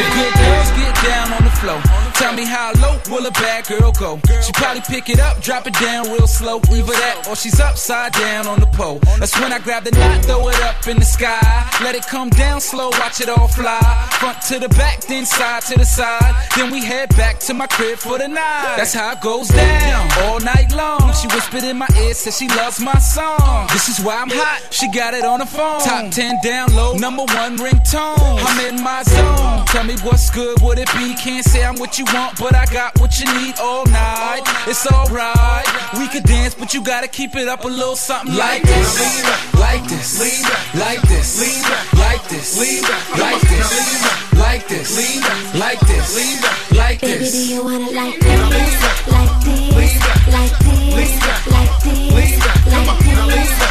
If 0.00 0.08
good 0.16 0.32
girls 0.32 0.70
get 0.80 0.96
down 1.04 1.28
on 1.36 1.44
the 1.44 1.52
floor, 1.60 1.80
tell 2.14 2.32
me 2.32 2.46
how 2.46 2.72
will 3.16 3.26
a 3.26 3.30
bad 3.32 3.66
girl 3.66 3.92
go? 3.92 4.20
She 4.42 4.52
probably 4.52 4.82
pick 4.82 5.08
it 5.08 5.18
up, 5.18 5.40
drop 5.40 5.66
it 5.66 5.74
down 5.74 6.06
real 6.06 6.26
slow. 6.26 6.58
Either 6.70 6.92
that 6.92 7.26
or 7.28 7.36
she's 7.36 7.58
upside 7.60 8.12
down 8.12 8.46
on 8.46 8.60
the 8.60 8.66
pole. 8.66 8.98
That's 9.18 9.38
when 9.40 9.52
I 9.52 9.58
grab 9.58 9.84
the 9.84 9.92
knot, 9.92 10.24
throw 10.24 10.48
it 10.48 10.60
up 10.62 10.86
in 10.86 10.98
the 10.98 11.04
sky. 11.04 11.40
Let 11.82 11.94
it 11.94 12.06
come 12.06 12.28
down 12.30 12.60
slow, 12.60 12.90
watch 13.00 13.20
it 13.20 13.28
all 13.28 13.48
fly. 13.48 13.80
Front 14.20 14.42
to 14.48 14.58
the 14.58 14.68
back, 14.70 15.00
then 15.02 15.24
side 15.24 15.62
to 15.62 15.78
the 15.78 15.84
side. 15.84 16.34
Then 16.56 16.70
we 16.70 16.84
head 16.84 17.08
back 17.16 17.38
to 17.40 17.54
my 17.54 17.66
crib 17.66 17.98
for 17.98 18.18
the 18.18 18.28
night. 18.28 18.76
That's 18.76 18.92
how 18.92 19.12
it 19.12 19.20
goes 19.20 19.48
down 19.48 20.08
all 20.22 20.40
night 20.40 20.72
long. 20.74 21.12
She 21.14 21.28
whispered 21.28 21.64
in 21.64 21.78
my 21.78 21.88
ear, 21.98 22.14
said 22.14 22.34
she 22.34 22.48
loves 22.48 22.80
my 22.80 22.98
song. 22.98 23.68
This 23.72 23.88
is 23.88 24.04
why 24.04 24.20
I'm 24.20 24.30
hot. 24.30 24.72
She 24.72 24.90
got 24.92 25.14
it 25.14 25.24
on 25.24 25.40
the 25.40 25.46
phone. 25.46 25.80
Top 25.80 26.10
10 26.10 26.38
download, 26.44 27.00
number 27.00 27.24
one 27.24 27.56
ringtone. 27.56 28.40
I'm 28.44 28.74
in 28.74 28.82
my 28.82 29.02
zone. 29.04 29.64
Tell 29.66 29.84
me 29.84 29.96
what's 30.02 30.30
good, 30.30 30.60
would 30.60 30.78
it 30.78 30.90
be? 30.92 31.14
Can't 31.14 31.44
say 31.44 31.64
I'm 31.64 31.76
what 31.76 31.98
you 31.98 32.04
want, 32.06 32.38
but 32.38 32.54
I 32.54 32.66
got 32.66 32.98
what 33.00 33.05
you 33.14 33.26
need 33.40 33.54
all 33.60 33.84
night. 33.86 34.42
It's 34.66 34.86
alright. 34.86 35.66
We 35.98 36.08
could 36.08 36.24
dance, 36.24 36.54
but 36.54 36.74
you 36.74 36.82
gotta 36.82 37.08
keep 37.08 37.36
it 37.36 37.48
up 37.48 37.64
a 37.64 37.68
little 37.68 37.96
something 37.96 38.34
like 38.34 38.62
this. 38.62 38.98
Like 39.54 39.84
this. 39.88 40.20
Like 40.74 41.02
this. 41.02 41.38
Like 41.94 42.22
this. 42.28 42.58
Like 42.58 43.48
this. 43.48 43.68
Like 44.38 44.68
this. 44.68 44.96
Like 45.54 45.80
this. 45.80 46.76
Like 46.76 47.00
Baby, 47.00 47.18
this. 47.18 47.32
do 47.32 47.54
you 47.54 47.64
want 47.64 47.82
it 47.88 47.94
like 47.94 48.18
this? 48.20 48.40
Like 49.12 49.44
this? 49.44 50.00
Like 50.32 50.58
this? 50.58 50.82
Like 50.92 51.04
this? 51.04 51.22
Like 51.52 51.82
this? 51.82 52.36
Like 52.66 53.65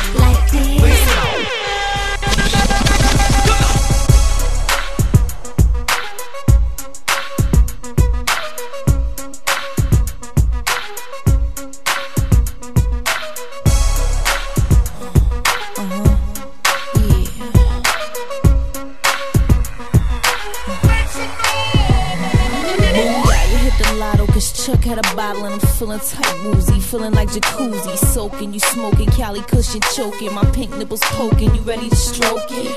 Chuck 24.66 24.84
had 24.84 24.98
a 24.98 25.16
bottle 25.16 25.46
and 25.46 25.54
I'm 25.54 25.60
feeling 25.60 26.00
tight 26.00 26.44
woozy. 26.44 26.80
Feeling 26.80 27.14
like 27.14 27.30
jacuzzi, 27.30 27.98
soaking, 27.98 28.52
you 28.52 28.60
smoking, 28.60 29.06
Cali 29.12 29.42
cushion 29.42 29.80
choking, 29.94 30.34
my 30.34 30.44
pink 30.54 30.76
nipples 30.76 31.02
poking, 31.02 31.54
you 31.54 31.62
ready 31.62 31.88
to 31.88 31.96
stroke 31.96 32.50
it? 32.50 32.76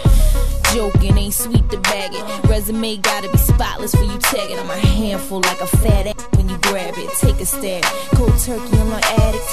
Joking, 0.75 1.17
ain't 1.17 1.33
sweet 1.33 1.67
to 1.71 1.81
bag 1.81 2.11
it. 2.13 2.47
Resume 2.47 2.99
gotta 2.99 3.31
be 3.31 3.39
spotless 3.39 3.95
for 3.95 4.03
you 4.03 4.19
tag 4.19 4.51
it. 4.51 4.59
I'm 4.59 4.69
a 4.69 4.77
handful 4.77 5.41
like 5.41 5.63
a 5.63 5.67
fat 5.67 6.09
ass 6.09 6.29
when 6.37 6.51
you 6.51 6.59
grab 6.59 6.93
it. 6.99 7.11
Take 7.21 7.41
a 7.41 7.47
stab, 7.47 7.83
cold 8.15 8.39
turkey, 8.39 8.77
I'm 8.77 8.93
an 8.93 9.03
addict. 9.03 9.45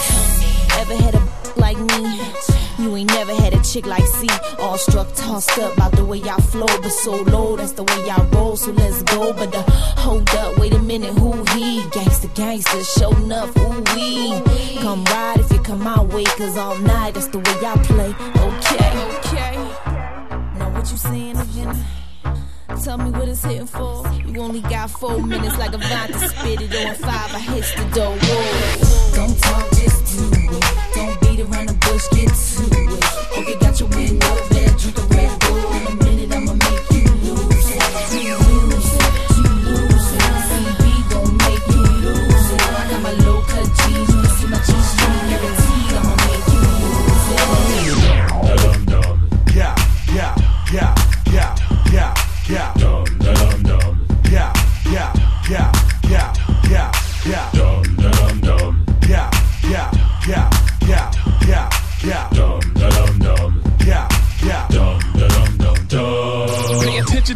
Ever 0.78 0.95
had 0.98 1.15
a 1.15 1.21
like 1.58 1.78
me? 1.78 2.64
You 2.77 2.93
ain't 2.95 3.09
never 3.09 3.33
had 3.33 3.53
a 3.53 3.61
chick 3.63 3.85
like 3.85 4.05
C. 4.05 4.27
All 4.59 4.77
struck, 4.77 5.07
tossed 5.15 5.57
up 5.59 5.73
about 5.73 5.93
the 5.93 6.03
way 6.03 6.17
y'all 6.17 6.41
flow, 6.41 6.65
but 6.65 6.91
so 6.91 7.15
low, 7.23 7.55
that's 7.55 7.71
the 7.71 7.83
way 7.83 8.05
y'all 8.05 8.25
roll. 8.31 8.57
So 8.57 8.71
let's 8.71 9.01
go. 9.03 9.33
But 9.33 9.55
uh, 9.55 9.63
hold 9.97 10.29
up, 10.31 10.57
wait 10.57 10.73
a 10.73 10.79
minute, 10.79 11.13
who 11.17 11.31
he? 11.55 11.81
Gangsta, 11.95 12.27
gangsta, 12.35 12.99
show 12.99 13.11
enough, 13.23 13.55
ooh 13.57 13.83
wee. 13.95 14.79
Come 14.81 15.05
ride 15.05 15.39
if 15.39 15.51
you 15.51 15.59
come 15.59 15.83
my 15.83 16.01
way, 16.03 16.25
cause 16.25 16.57
all 16.57 16.77
night, 16.79 17.13
that's 17.13 17.27
the 17.27 17.39
way 17.39 17.55
y'all 17.61 17.77
play. 17.85 18.09
Okay, 18.49 18.91
okay. 19.19 19.55
Now 20.59 20.69
what 20.73 20.91
you 20.91 20.97
saying 20.97 21.38
again? 21.38 21.85
Tell 22.83 22.97
me 22.97 23.09
what 23.11 23.29
it's 23.29 23.43
hitting 23.43 23.67
for. 23.67 24.05
You 24.25 24.41
only 24.41 24.61
got 24.61 24.91
four 24.91 25.21
minutes 25.21 25.57
like 25.57 25.73
a 25.73 25.77
vine 25.77 26.09
to 26.09 26.29
spit 26.29 26.61
it 26.61 26.85
on 26.85 26.95
five. 26.95 27.33
I 27.33 27.39
hit 27.39 27.63
the 27.77 27.95
door. 27.95 28.17
Whoa. 28.21 29.15
Don't 29.15 29.39
talk, 29.39 29.69
just 29.71 30.17
do 30.17 30.58
it. 30.58 30.85
Bush, 31.86 32.08
get 32.10 32.27
to 32.27 32.63
it. 32.71 33.04
Hope 33.04 33.48
you 33.48 33.60
got 33.60 33.79
your 33.79 33.90
window 33.90 34.14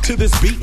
to 0.10 0.16
this 0.16 0.42
beat 0.42 0.60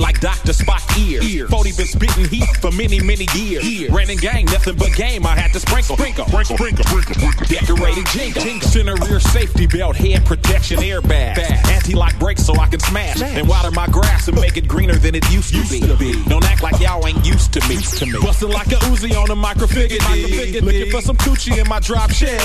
heat 2.36 2.56
for 2.58 2.70
many, 2.70 3.00
many 3.00 3.26
years. 3.34 3.90
Ran 3.90 4.10
in 4.10 4.18
gang, 4.18 4.44
nothing 4.46 4.76
but 4.76 4.92
game. 4.94 5.26
I 5.26 5.36
had 5.36 5.52
to 5.52 5.60
sprinkle, 5.60 5.96
sprinkle, 5.96 6.26
sprinkle, 6.26 6.56
sprinkle, 6.56 6.84
sprinkle, 6.84 7.14
sprinkle. 7.14 7.46
Decorated 7.46 8.06
jingle. 8.06 8.42
Center 8.62 8.96
rear 8.96 9.20
safety 9.20 9.66
belt, 9.66 9.96
head 9.96 10.24
protection 10.24 10.78
airbag. 10.80 11.38
Anti-lock 11.68 12.18
brakes 12.18 12.44
so 12.44 12.54
I 12.54 12.66
can 12.68 12.80
smash. 12.80 13.20
And 13.22 13.48
water 13.48 13.70
my 13.70 13.86
grass 13.88 14.28
and 14.28 14.40
make 14.40 14.56
it 14.56 14.68
greener 14.68 14.96
than 14.96 15.14
it 15.14 15.28
used 15.30 15.54
to 15.54 15.96
be. 15.96 16.22
Don't 16.28 16.44
act 16.44 16.62
like 16.62 16.80
y'all 16.80 17.06
ain't 17.06 17.24
used 17.26 17.52
to 17.54 17.60
me. 17.68 17.76
to 17.76 18.06
me. 18.06 18.18
Busting 18.20 18.50
like 18.50 18.68
a 18.68 18.78
Uzi 18.90 19.16
on 19.16 19.30
a 19.30 19.36
microfigure. 19.36 20.62
Looking 20.62 20.90
for 20.90 21.00
some 21.00 21.16
coochie 21.16 21.58
in 21.58 21.68
my 21.68 21.80
drop 21.80 22.10
shed. 22.10 22.40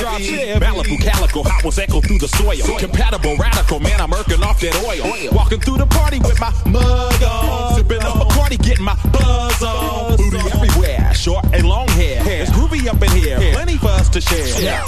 Malibu 0.62 1.02
calico, 1.02 1.44
hot 1.44 1.64
was 1.64 1.78
echo 1.80 2.02
through 2.02 2.20
the 2.20 2.28
soil. 2.28 2.78
Compatible 2.80 3.36
radical, 3.38 3.80
man, 3.80 4.00
I'm 4.00 4.14
irking 4.14 4.44
off 4.44 4.60
that 4.62 4.76
oil. 4.86 5.36
Walking 5.36 5.60
through 5.60 5.78
the 5.78 5.88
party 5.88 6.20
with 6.20 6.40
my 6.40 6.54
mug 6.66 7.24
on. 7.24 7.76
Sipping 7.76 8.02
up 8.02 8.16
a 8.16 8.31
party, 8.42 8.58
getting 8.58 8.86
my 8.86 8.96
buzz 9.12 9.62
on. 9.64 10.18
Booty 10.18 10.38
everywhere, 10.38 11.14
short 11.14 11.46
and 11.54 11.68
long 11.68 11.88
hair. 11.90 12.24
hair. 12.24 12.42
It's 12.44 12.52
groovy 12.52 12.88
up 12.88 13.02
in 13.02 13.12
here, 13.12 13.38
plenty 13.54 13.78
for 13.78 13.88
us 13.88 14.10
to 14.10 14.22
share. 14.22 14.48
Yeah, 14.62 14.86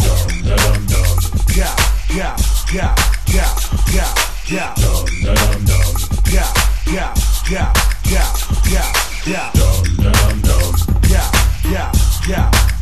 yeah, 1.53 1.75
yeah, 2.09 2.35
yeah, 2.73 2.95
yeah, 3.27 3.49
yeah, 3.93 4.13
yeah. 4.49 4.73
Yeah, 6.33 6.49
yeah, 6.87 7.13
yeah, 7.51 7.73
yeah, 8.09 8.09
yeah. 8.09 8.33
Yeah, 8.43 8.91
yeah, 9.25 9.51
yeah, 11.09 11.31
yeah, 11.69 11.91
yeah, 12.27 12.72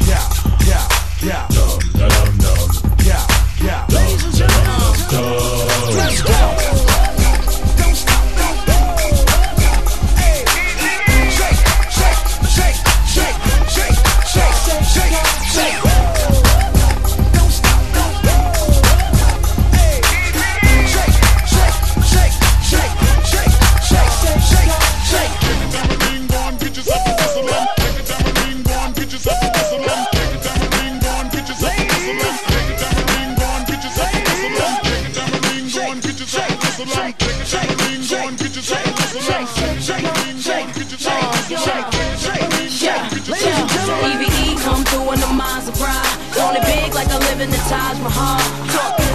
live 47.41 47.49
in 47.49 47.57
the 47.57 47.63
Taj 47.69 47.97
Mahal. 48.01 48.37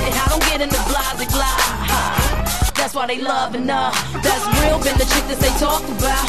And 0.02 0.14
I 0.14 0.26
don't 0.30 0.42
get 0.50 0.60
in 0.60 0.68
the 0.68 0.82
blase 0.90 1.26
glide. 1.30 2.74
That's 2.74 2.94
why 2.94 3.06
they 3.06 3.20
loving 3.20 3.68
her. 3.68 3.90
That's 4.22 4.44
real, 4.58 4.78
been 4.82 4.98
the 4.98 5.06
chick 5.06 5.24
that 5.30 5.38
they 5.38 5.52
talk 5.62 5.82
about. 5.86 6.26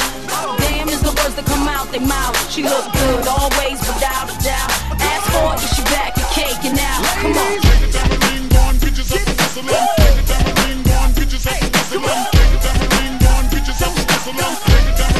Damn 0.61 0.89
is 0.89 1.01
the 1.01 1.13
words 1.17 1.35
that 1.35 1.45
come 1.45 1.67
out 1.67 1.89
their 1.91 2.01
mouth. 2.01 2.35
She 2.51 2.61
look 2.63 2.85
good, 2.93 3.27
always 3.27 3.79
without 3.81 4.29
a 4.29 4.37
doubt. 4.45 4.69
Ask 5.01 5.25
for 5.33 5.57
it, 5.57 5.61
she 5.73 5.83
back 5.89 6.13
and 6.17 6.29
caking 6.37 6.77
out. 6.77 7.01
Come 7.21 7.33
on. 7.33 7.61
Take 7.65 7.81
the 7.81 7.89
tambourine, 7.97 8.45
go 8.49 8.61
and 8.69 8.77
get 8.77 8.93
yourself 8.97 9.25
a 9.25 9.61
whistle. 9.65 9.89
Take 9.97 10.17
the 10.17 10.25
tambourine, 10.29 10.81
go 10.85 10.97
and 11.01 11.13
get 11.17 11.29
yourself 11.33 11.61
a 11.61 11.69
whistle. 11.73 11.93
Take 11.93 12.29
a 14.17 14.37
whistle. 14.37 14.69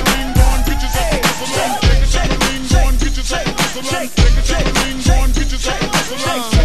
Take 0.06 0.30
go 0.38 0.46
and 0.46 0.62
get 0.62 0.78
yourself 0.78 1.10
a 1.10 1.26
whistle. 3.58 3.84
Take 3.88 4.14
a 4.14 4.22
whistle. 4.22 4.46
Take 4.46 4.70
go 5.06 5.14
and 5.26 5.34
get 5.34 5.50
yourself 5.50 5.82
a 5.82 6.06
whistle. 6.14 6.57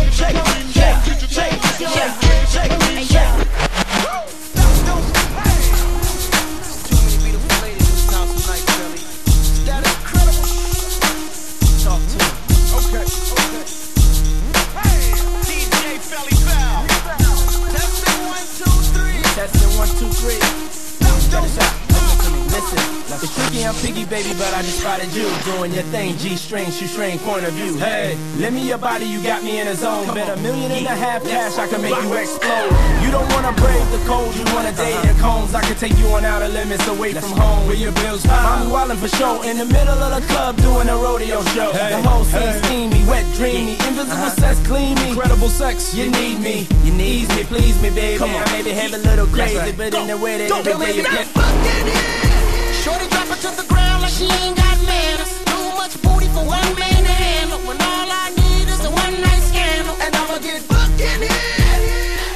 Doing 25.45 25.73
your 25.73 25.83
thing. 25.95 26.17
G 26.19 26.37
string, 26.37 26.71
shoestring, 26.71 27.19
point 27.21 27.45
of 27.45 27.53
view. 27.55 27.77
Hey, 27.79 28.17
lend 28.39 28.55
me 28.55 28.67
your 28.67 28.79
body, 28.79 29.07
you 29.07 29.23
got 29.23 29.43
me 29.43 29.61
in 29.61 29.69
a 29.69 29.75
zone. 29.75 30.07
Bet 30.15 30.29
a 30.29 30.41
million 30.43 30.71
and 30.71 30.87
a 30.87 30.97
half 30.97 31.23
cash, 31.25 31.59
I 31.59 31.67
can 31.67 31.83
make 31.83 31.95
you 31.95 32.13
explode. 32.15 32.71
You 33.03 33.11
don't 33.11 33.29
wanna 33.33 33.53
brave 33.53 33.91
the 33.91 34.03
cold, 34.07 34.35
you 34.35 34.45
wanna 34.55 34.73
date 34.73 35.01
the 35.03 35.15
cones. 35.21 35.55
I 35.55 35.63
can 35.63 35.77
take 35.77 35.97
you 35.99 36.07
on 36.09 36.25
outer 36.25 36.49
limits 36.49 36.87
away 36.89 37.13
from 37.13 37.33
home. 37.33 37.67
Where 37.67 37.77
your 37.77 37.93
bills 37.93 38.23
pay. 38.23 38.33
I'm 38.33 38.71
wildin' 38.71 38.99
for 38.99 39.09
show 39.09 39.43
in 39.43 39.59
the 39.59 39.67
middle 39.67 39.99
of 39.99 40.11
the 40.21 40.27
club 40.33 40.57
doing 40.57 40.89
a 40.89 40.97
rodeo 40.97 41.43
show. 41.55 41.73
The 41.73 42.03
whole 42.09 42.25
scene 42.25 42.53
steamy, 42.65 43.05
wet, 43.07 43.27
dreamy, 43.35 43.73
invisible 43.89 44.13
uh-huh. 44.13 44.31
sex, 44.31 44.67
clean 44.67 44.95
me. 44.97 45.11
Incredible 45.11 45.49
sex, 45.49 45.95
you 45.95 46.11
need 46.11 46.41
me, 46.41 46.67
you 46.85 46.93
need 46.93 47.29
me, 47.31 47.45
please 47.45 47.81
me, 47.83 47.91
baby. 47.91 48.19
Come 48.19 48.31
on. 48.31 48.43
I 48.43 48.53
may 48.53 48.63
behave 48.63 48.95
a 48.95 48.99
little 48.99 49.27
crazy, 49.27 49.57
right. 49.57 49.77
but 49.77 49.95
in 49.95 50.07
the 50.07 50.17
way 50.17 50.39
that 50.39 50.49
Don't 50.49 50.67
every 50.67 50.87
day 50.87 50.97
you 50.97 51.03
believe 51.03 51.35
get. 51.35 52.83
Shorty 52.83 53.07
drop 53.09 53.31
it 53.31 53.41
to 53.47 53.51
the 53.57 53.67
ground 53.69 53.92
she 54.13 54.25
ain't 54.25 54.57
got 54.57 54.77
manners. 54.85 55.33
Too 55.49 55.67
much 55.81 55.95
booty 56.03 56.29
for 56.37 56.45
one 56.45 56.71
man 56.79 57.01
to 57.09 57.15
handle. 57.25 57.61
When 57.61 57.81
all 57.81 58.09
I 58.25 58.29
need 58.37 58.69
is 58.69 58.85
a 58.85 58.91
one 58.91 59.15
night 59.21 59.43
scandal, 59.51 59.97
and 60.05 60.15
I'ma 60.15 60.39
get 60.39 60.61
fucked 60.63 61.01
in. 61.01 61.21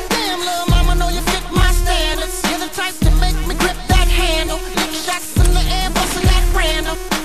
Damn, 0.09 0.41
little 0.41 0.69
mama, 0.71 0.95
know 0.95 1.09
you 1.09 1.21
fit 1.33 1.45
my 1.53 1.71
standards. 1.73 2.37
You're 2.49 2.63
the 2.67 2.73
type 2.73 2.97
to 3.05 3.11
make 3.21 3.37
me 3.47 3.55
grip 3.55 3.77
that 3.93 4.09
handle. 4.09 4.59
Shots 5.05 5.37
in 5.37 5.53
the 5.53 5.65
air, 5.79 5.91
that 5.91 6.45
random. 6.57 7.16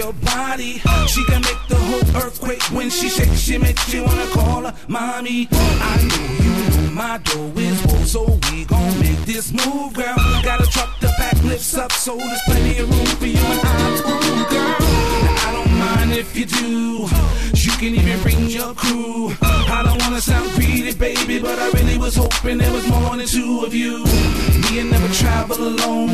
Your 0.00 0.12
body. 0.14 0.80
She 1.12 1.22
can 1.26 1.42
make 1.42 1.62
the 1.68 1.76
whole 1.76 2.22
earthquake 2.22 2.62
when 2.76 2.88
she 2.88 3.08
shakes. 3.10 3.38
She 3.38 3.58
makes 3.58 3.92
you 3.92 4.02
wanna 4.04 4.28
call 4.28 4.62
her 4.62 4.74
mommy. 4.88 5.48
I 5.52 5.94
know 6.08 6.24
you 6.44 6.54
know 6.70 6.90
my 6.92 7.18
door 7.18 7.52
is 7.56 7.80
full, 7.82 8.04
so 8.14 8.22
we 8.50 8.64
gon' 8.64 8.98
make 9.00 9.20
this 9.26 9.52
move, 9.52 9.92
girl. 9.92 10.16
Gotta 10.42 10.66
truck 10.74 10.90
the 11.00 11.12
back 11.18 11.36
lifts 11.44 11.76
up, 11.76 11.92
so 11.92 12.16
there's 12.16 12.44
plenty 12.46 12.78
of 12.78 12.88
room 12.90 13.10
for 13.20 13.26
you 13.26 13.44
and 13.54 13.60
I, 13.62 14.46
girl. 14.54 14.78
Now, 15.26 15.48
I 15.48 15.50
don't 15.56 15.72
mind 15.84 16.12
if 16.12 16.34
you 16.34 16.46
do. 16.46 16.80
Can 17.80 17.94
even 17.94 18.20
bring 18.20 18.44
your 18.50 18.74
crew. 18.74 19.32
I 19.40 19.80
don't 19.82 19.96
wanna 20.02 20.20
sound 20.20 20.50
greedy, 20.52 20.92
baby, 20.92 21.40
but 21.40 21.58
I 21.58 21.70
really 21.70 21.96
was 21.96 22.14
hoping 22.14 22.58
there 22.58 22.70
was 22.70 22.86
more 22.86 23.16
than 23.16 23.26
two 23.26 23.64
of 23.64 23.72
you. 23.72 24.04
Me 24.68 24.80
and 24.80 24.90
never 24.90 25.08
travel 25.14 25.56
alone. 25.56 26.10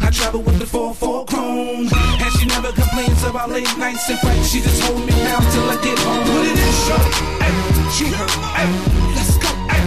I 0.00 0.08
travel 0.10 0.40
with 0.40 0.58
the 0.58 0.64
4-4 0.64 1.26
chrome. 1.28 1.92
And 1.92 2.32
she 2.40 2.46
never 2.46 2.72
complains 2.72 3.22
about 3.22 3.50
late 3.50 3.68
nights 3.76 4.08
and 4.08 4.18
fights. 4.20 4.48
She 4.48 4.62
just 4.62 4.80
hold 4.80 5.04
me 5.04 5.12
down 5.12 5.42
till 5.52 5.68
I 5.68 5.76
get 5.84 5.98
home. 5.98 6.24
What 6.24 6.46
it 6.48 6.56
is, 6.56 6.76
shorty? 6.88 7.10
Ay, 7.44 7.52
you 8.00 8.06
heard. 8.16 8.32
Ay, 8.56 8.64
let's 9.12 9.36
go. 9.36 9.50
Ay, 9.68 9.80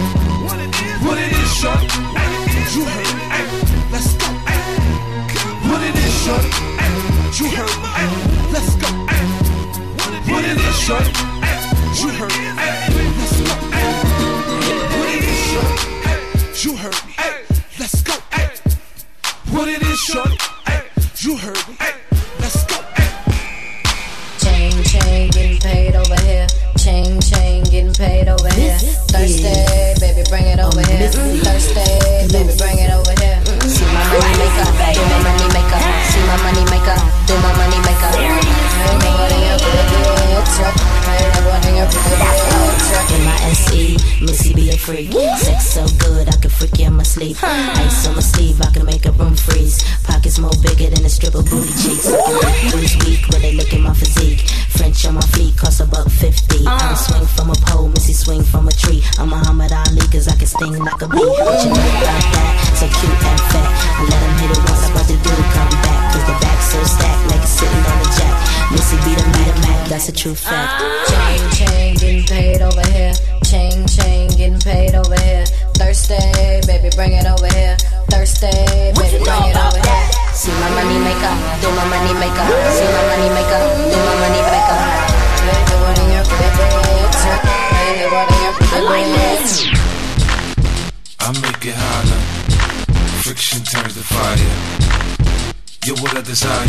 what 0.46 0.58
it 0.62 0.70
is? 0.70 0.98
What 1.02 1.18
it 1.18 1.32
is, 1.34 1.50
shorty? 1.58 1.88
Ay, 2.14 2.30
you 2.78 2.84
heard. 2.86 3.10
Ay, 3.34 3.42
let's 3.90 4.14
go. 4.22 4.28
Ay, 4.46 4.58
what 5.66 5.82
it 5.82 5.98
is, 5.98 6.14
shorty? 6.22 6.50
Ay, 6.78 6.86
you 7.34 7.46
heard. 7.58 7.74
Ay, 7.90 7.97
what 10.88 11.02
it 11.02 11.08
is, 11.08 11.12
shorty? 11.12 11.12
Ay, 11.44 11.60
you 12.00 12.08
heard. 12.16 12.32
Ay, 12.56 12.72
let's 13.18 13.40
go. 13.42 13.54
What 14.96 15.08
it 15.12 15.22
is, 15.28 15.38
shorty? 15.48 15.84
You 16.64 16.76
heard. 16.76 16.96
Ay, 17.18 17.34
let's 17.78 18.02
go. 18.02 18.14
What 19.52 19.68
it 19.68 19.82
is, 19.82 19.98
shorty? 19.98 20.38
You 21.20 21.36
heard. 21.36 21.58
Ay, 21.78 21.92
let's 22.40 22.64
go. 22.64 22.76
Chain, 24.40 24.82
chain, 24.84 25.30
getting 25.30 25.58
paid 25.60 25.94
over 25.94 26.16
here. 26.22 26.46
Chain, 26.78 27.20
chain, 27.20 27.64
getting 27.64 27.92
paid 27.92 28.28
over 28.28 28.48
here. 28.54 28.78
Thursday, 29.12 29.94
baby, 30.00 30.22
bring 30.30 30.46
it 30.46 30.58
over 30.58 30.80
here. 30.88 31.10
Thursday, 31.10 32.28
baby, 32.32 32.56
bring 32.56 32.78
it 32.78 32.90
over 32.90 33.12
here. 33.20 33.44
See 33.68 33.84
my 33.92 34.04
money 34.08 34.32
maker, 34.40 34.64
do 34.96 35.04
my 35.04 35.20
money 35.20 35.48
maker. 35.52 35.80
See 36.08 36.24
my 36.24 36.36
money 36.48 36.64
maker, 36.72 36.96
do 37.28 37.34
my 37.44 37.52
money 37.60 37.78
maker. 37.84 38.37
Ain't 40.48 41.34
nobody 41.34 41.78
up 41.78 41.88
with 41.92 42.04
truck. 42.08 43.10
Ain't 43.10 43.24
nobody 43.24 43.38
up 43.38 43.52
with 43.52 44.22
Missy 44.22 44.52
be 44.54 44.70
a 44.70 44.76
freak. 44.76 45.12
Sex 45.12 45.78
so 45.78 45.86
good, 46.02 46.28
I 46.28 46.36
can 46.40 46.50
freak 46.50 46.78
you 46.78 46.86
in 46.86 46.94
my 46.94 47.04
sleep. 47.04 47.36
Ice 47.42 48.06
on 48.08 48.16
my 48.16 48.20
sleeve, 48.20 48.60
I 48.60 48.70
can 48.72 48.84
make 48.86 49.06
a 49.06 49.12
room 49.12 49.36
freeze. 49.36 49.78
Pockets 50.02 50.38
more 50.38 50.50
bigger 50.62 50.90
than 50.90 51.04
a 51.04 51.08
stripper 51.08 51.42
booty 51.42 51.70
cheeks. 51.78 52.10
Who's 52.74 52.96
weak 53.06 53.22
when 53.30 53.42
they 53.42 53.54
look 53.54 53.72
at 53.72 53.80
my 53.80 53.94
physique? 53.94 54.40
French 54.74 55.06
on 55.06 55.14
my 55.14 55.26
feet 55.38 55.56
cost 55.56 55.80
a 55.80 55.86
buck 55.86 56.08
fifty. 56.10 56.66
Uh. 56.66 56.70
I 56.70 56.78
don't 56.88 56.98
swing 56.98 57.26
from 57.26 57.50
a 57.50 57.56
pole, 57.70 57.88
Missy 57.88 58.12
swing 58.12 58.42
from 58.42 58.66
a 58.66 58.72
tree. 58.72 59.02
I'm 59.18 59.30
Muhammad 59.30 59.72
Ali 59.72 60.02
cause 60.10 60.26
I 60.26 60.34
can 60.34 60.46
sting 60.46 60.78
like 60.82 61.00
a 61.02 61.08
bee. 61.08 61.18
What 61.18 61.62
you 61.62 61.70
know 61.70 61.88
about 62.02 62.24
that? 62.34 62.74
So 62.74 62.86
cute 62.90 63.14
and 63.14 63.42
fat. 63.54 63.70
I 63.96 64.02
let 64.02 64.18
him 64.18 64.34
hit 64.42 64.50
it 64.50 64.62
once, 64.66 64.82
I'm 64.82 64.92
about 64.92 65.06
to 65.06 65.14
do 65.14 65.30
the 65.30 65.46
comeback. 65.54 66.12
Cause 66.12 66.26
the 66.26 66.36
back's 66.42 66.66
so 66.72 66.82
stacked 66.82 67.30
like 67.30 67.42
it's 67.42 67.54
sitting 67.54 67.84
on 67.86 67.98
the 68.02 68.08
jack. 68.18 68.57
Missy 68.70 68.96
be 69.00 69.14
the 69.16 69.24
Mac, 69.32 69.54
Mac, 69.64 69.88
that's 69.88 70.08
a 70.08 70.12
true 70.12 70.34
fact. 70.34 70.82
Chain, 71.08 71.40
chain, 71.56 71.94
getting 71.96 72.24
paid 72.24 72.60
over 72.60 72.84
here. 72.92 73.14
Chain, 73.44 73.86
chain, 73.88 74.28
getting 74.36 74.60
paid 74.60 74.94
over 74.94 75.16
here. 75.24 75.46
Thursday, 75.80 76.60
baby, 76.68 76.90
bring 76.94 77.12
it 77.16 77.24
over 77.24 77.48
here. 77.48 77.76
Thursday, 78.12 78.92
baby, 78.92 79.24
bring 79.24 79.44
it 79.48 79.56
over 79.56 79.80
here. 79.80 80.04
See 80.36 80.52
my 80.52 80.68
money 80.76 81.00
maker, 81.00 81.32
do 81.64 81.72
my 81.72 81.88
money 81.88 82.12
maker. 82.20 82.44
See 82.76 82.88
my 82.92 83.04
money 83.08 83.32
maker, 83.32 83.60
do 83.88 83.98
my 84.04 84.14
money 84.20 84.42
maker. 84.52 84.78
Hey, 85.48 85.64
do 85.64 85.76
it 85.88 85.98
in 86.04 86.12
your 86.12 86.24
credit. 86.28 87.16
Hey, 87.72 88.04
do 88.04 88.12
it 88.12 88.28
in 88.28 88.40
your 88.44 88.52
credit. 88.68 89.48
I 91.20 91.32
make 91.40 91.64
it 91.64 91.74
holler. 91.74 92.20
Friction 93.24 93.64
turns 93.64 93.94
to 93.94 94.04
fire. 94.04 94.87
You're 95.86 95.96
what 96.02 96.16
I 96.16 96.22
desire. 96.22 96.66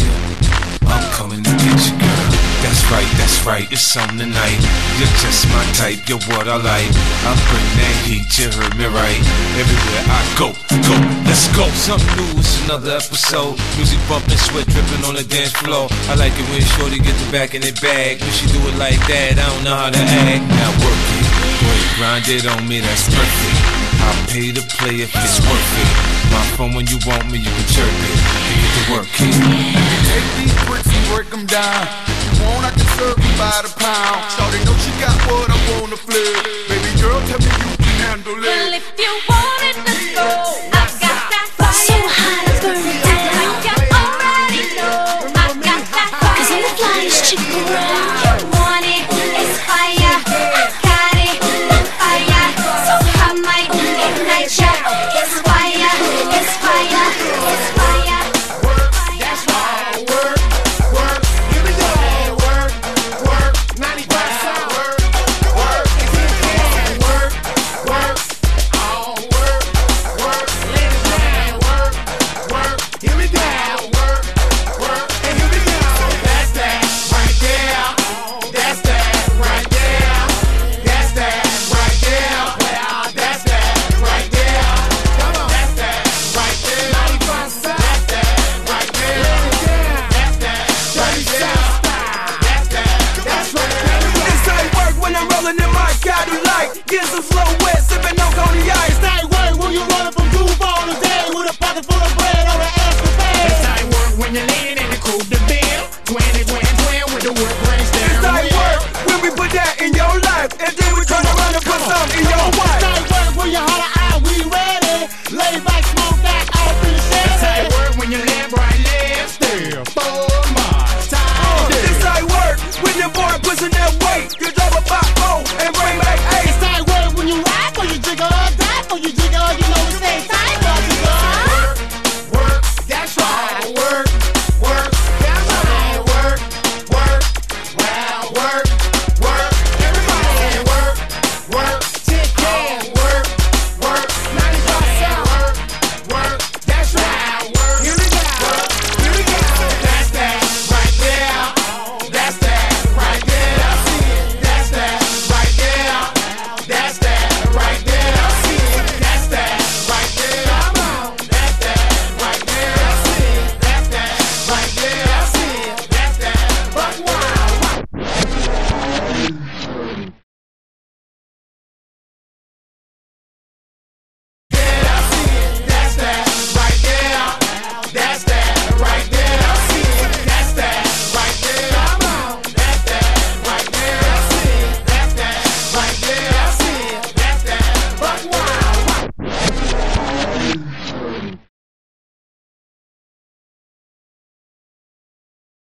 I'm 0.85 1.05
coming 1.13 1.43
to 1.43 1.49
get 1.49 1.79
you, 1.85 1.95
girl. 1.97 2.29
That's 2.61 2.83
right, 2.91 3.07
that's 3.17 3.45
right. 3.45 3.65
It's 3.71 3.97
on 3.97 4.17
tonight. 4.17 4.61
You're 4.99 5.15
just 5.23 5.47
my 5.49 5.63
type. 5.73 6.07
You're 6.07 6.21
what 6.29 6.47
I 6.47 6.57
like. 6.57 6.89
I 7.25 7.31
bring 7.49 7.69
that 7.79 7.95
heat. 8.05 8.27
You 8.37 8.51
heard 8.51 8.75
me 8.77 8.85
right. 8.85 9.21
Everywhere 9.57 10.03
I 10.07 10.21
go, 10.37 10.49
go. 10.85 10.95
Let's 11.25 11.47
go. 11.55 11.67
Something 11.73 12.09
new. 12.17 12.39
It's 12.39 12.63
another 12.65 12.97
episode. 12.97 13.57
Music 13.75 13.99
bumping, 14.07 14.37
sweat 14.37 14.67
dripping 14.67 15.03
on 15.05 15.15
the 15.15 15.23
dance 15.23 15.53
floor. 15.53 15.87
I 16.09 16.15
like 16.15 16.33
it 16.37 16.45
when 16.49 16.61
Shorty 16.77 16.99
get 16.99 17.15
the 17.17 17.31
back 17.31 17.55
in 17.55 17.61
the 17.61 17.73
bag. 17.81 18.21
When 18.21 18.31
she 18.31 18.47
do 18.47 18.59
it 18.67 18.77
like 18.77 18.99
that, 19.07 19.39
I 19.39 19.45
don't 19.49 19.63
know 19.63 19.75
how 19.75 19.89
to 19.89 19.99
act. 19.99 20.43
Now 20.47 20.71
work 20.83 20.99
it. 21.17 21.18
Go 21.59 21.69
grind 21.97 22.27
it 22.27 22.45
on 22.47 22.67
me. 22.67 22.79
That's 22.79 23.05
perfect. 23.07 23.57
I'll 23.99 24.27
pay 24.27 24.51
to 24.51 24.63
play 24.79 25.03
if 25.03 25.11
it's 25.11 25.39
worth 25.43 25.71
it. 25.83 25.89
My 26.31 26.43
phone 26.55 26.73
when 26.73 26.87
you 26.87 26.97
want 27.05 27.29
me, 27.31 27.39
you 27.39 27.51
can 27.51 27.67
chirp 27.67 27.91
it. 27.91 28.17
You 28.47 28.55
get 28.63 28.71
to 28.77 28.83
work 28.93 29.11
it. 29.11 29.35
Take 30.07 30.27
these 30.39 30.55
bricks 30.65 30.87
and 30.87 31.05
break 31.11 31.29
them 31.29 31.45
down. 31.45 31.87
If 32.07 32.39
you 32.39 32.47
want, 32.47 32.63
I 32.65 32.71
can 32.71 32.87
serve 32.95 33.19
you 33.19 33.33
by 33.35 33.59
the 33.65 33.71
pound. 33.75 34.23
Shawty 34.33 34.59
know 34.65 34.75
she 34.79 34.91
got 35.03 35.15
what 35.27 35.51
I 35.51 35.57
wanna 35.75 35.97
flip. 35.97 36.47
Baby 36.71 36.91
girl, 37.01 37.19
tell 37.27 37.39
me 37.43 37.51
you 37.51 37.75
can 37.75 37.95
handle 38.07 38.39
it. 38.39 38.47
Well, 38.47 38.73
if 38.73 38.87
you 38.97 39.11
want 39.27 39.38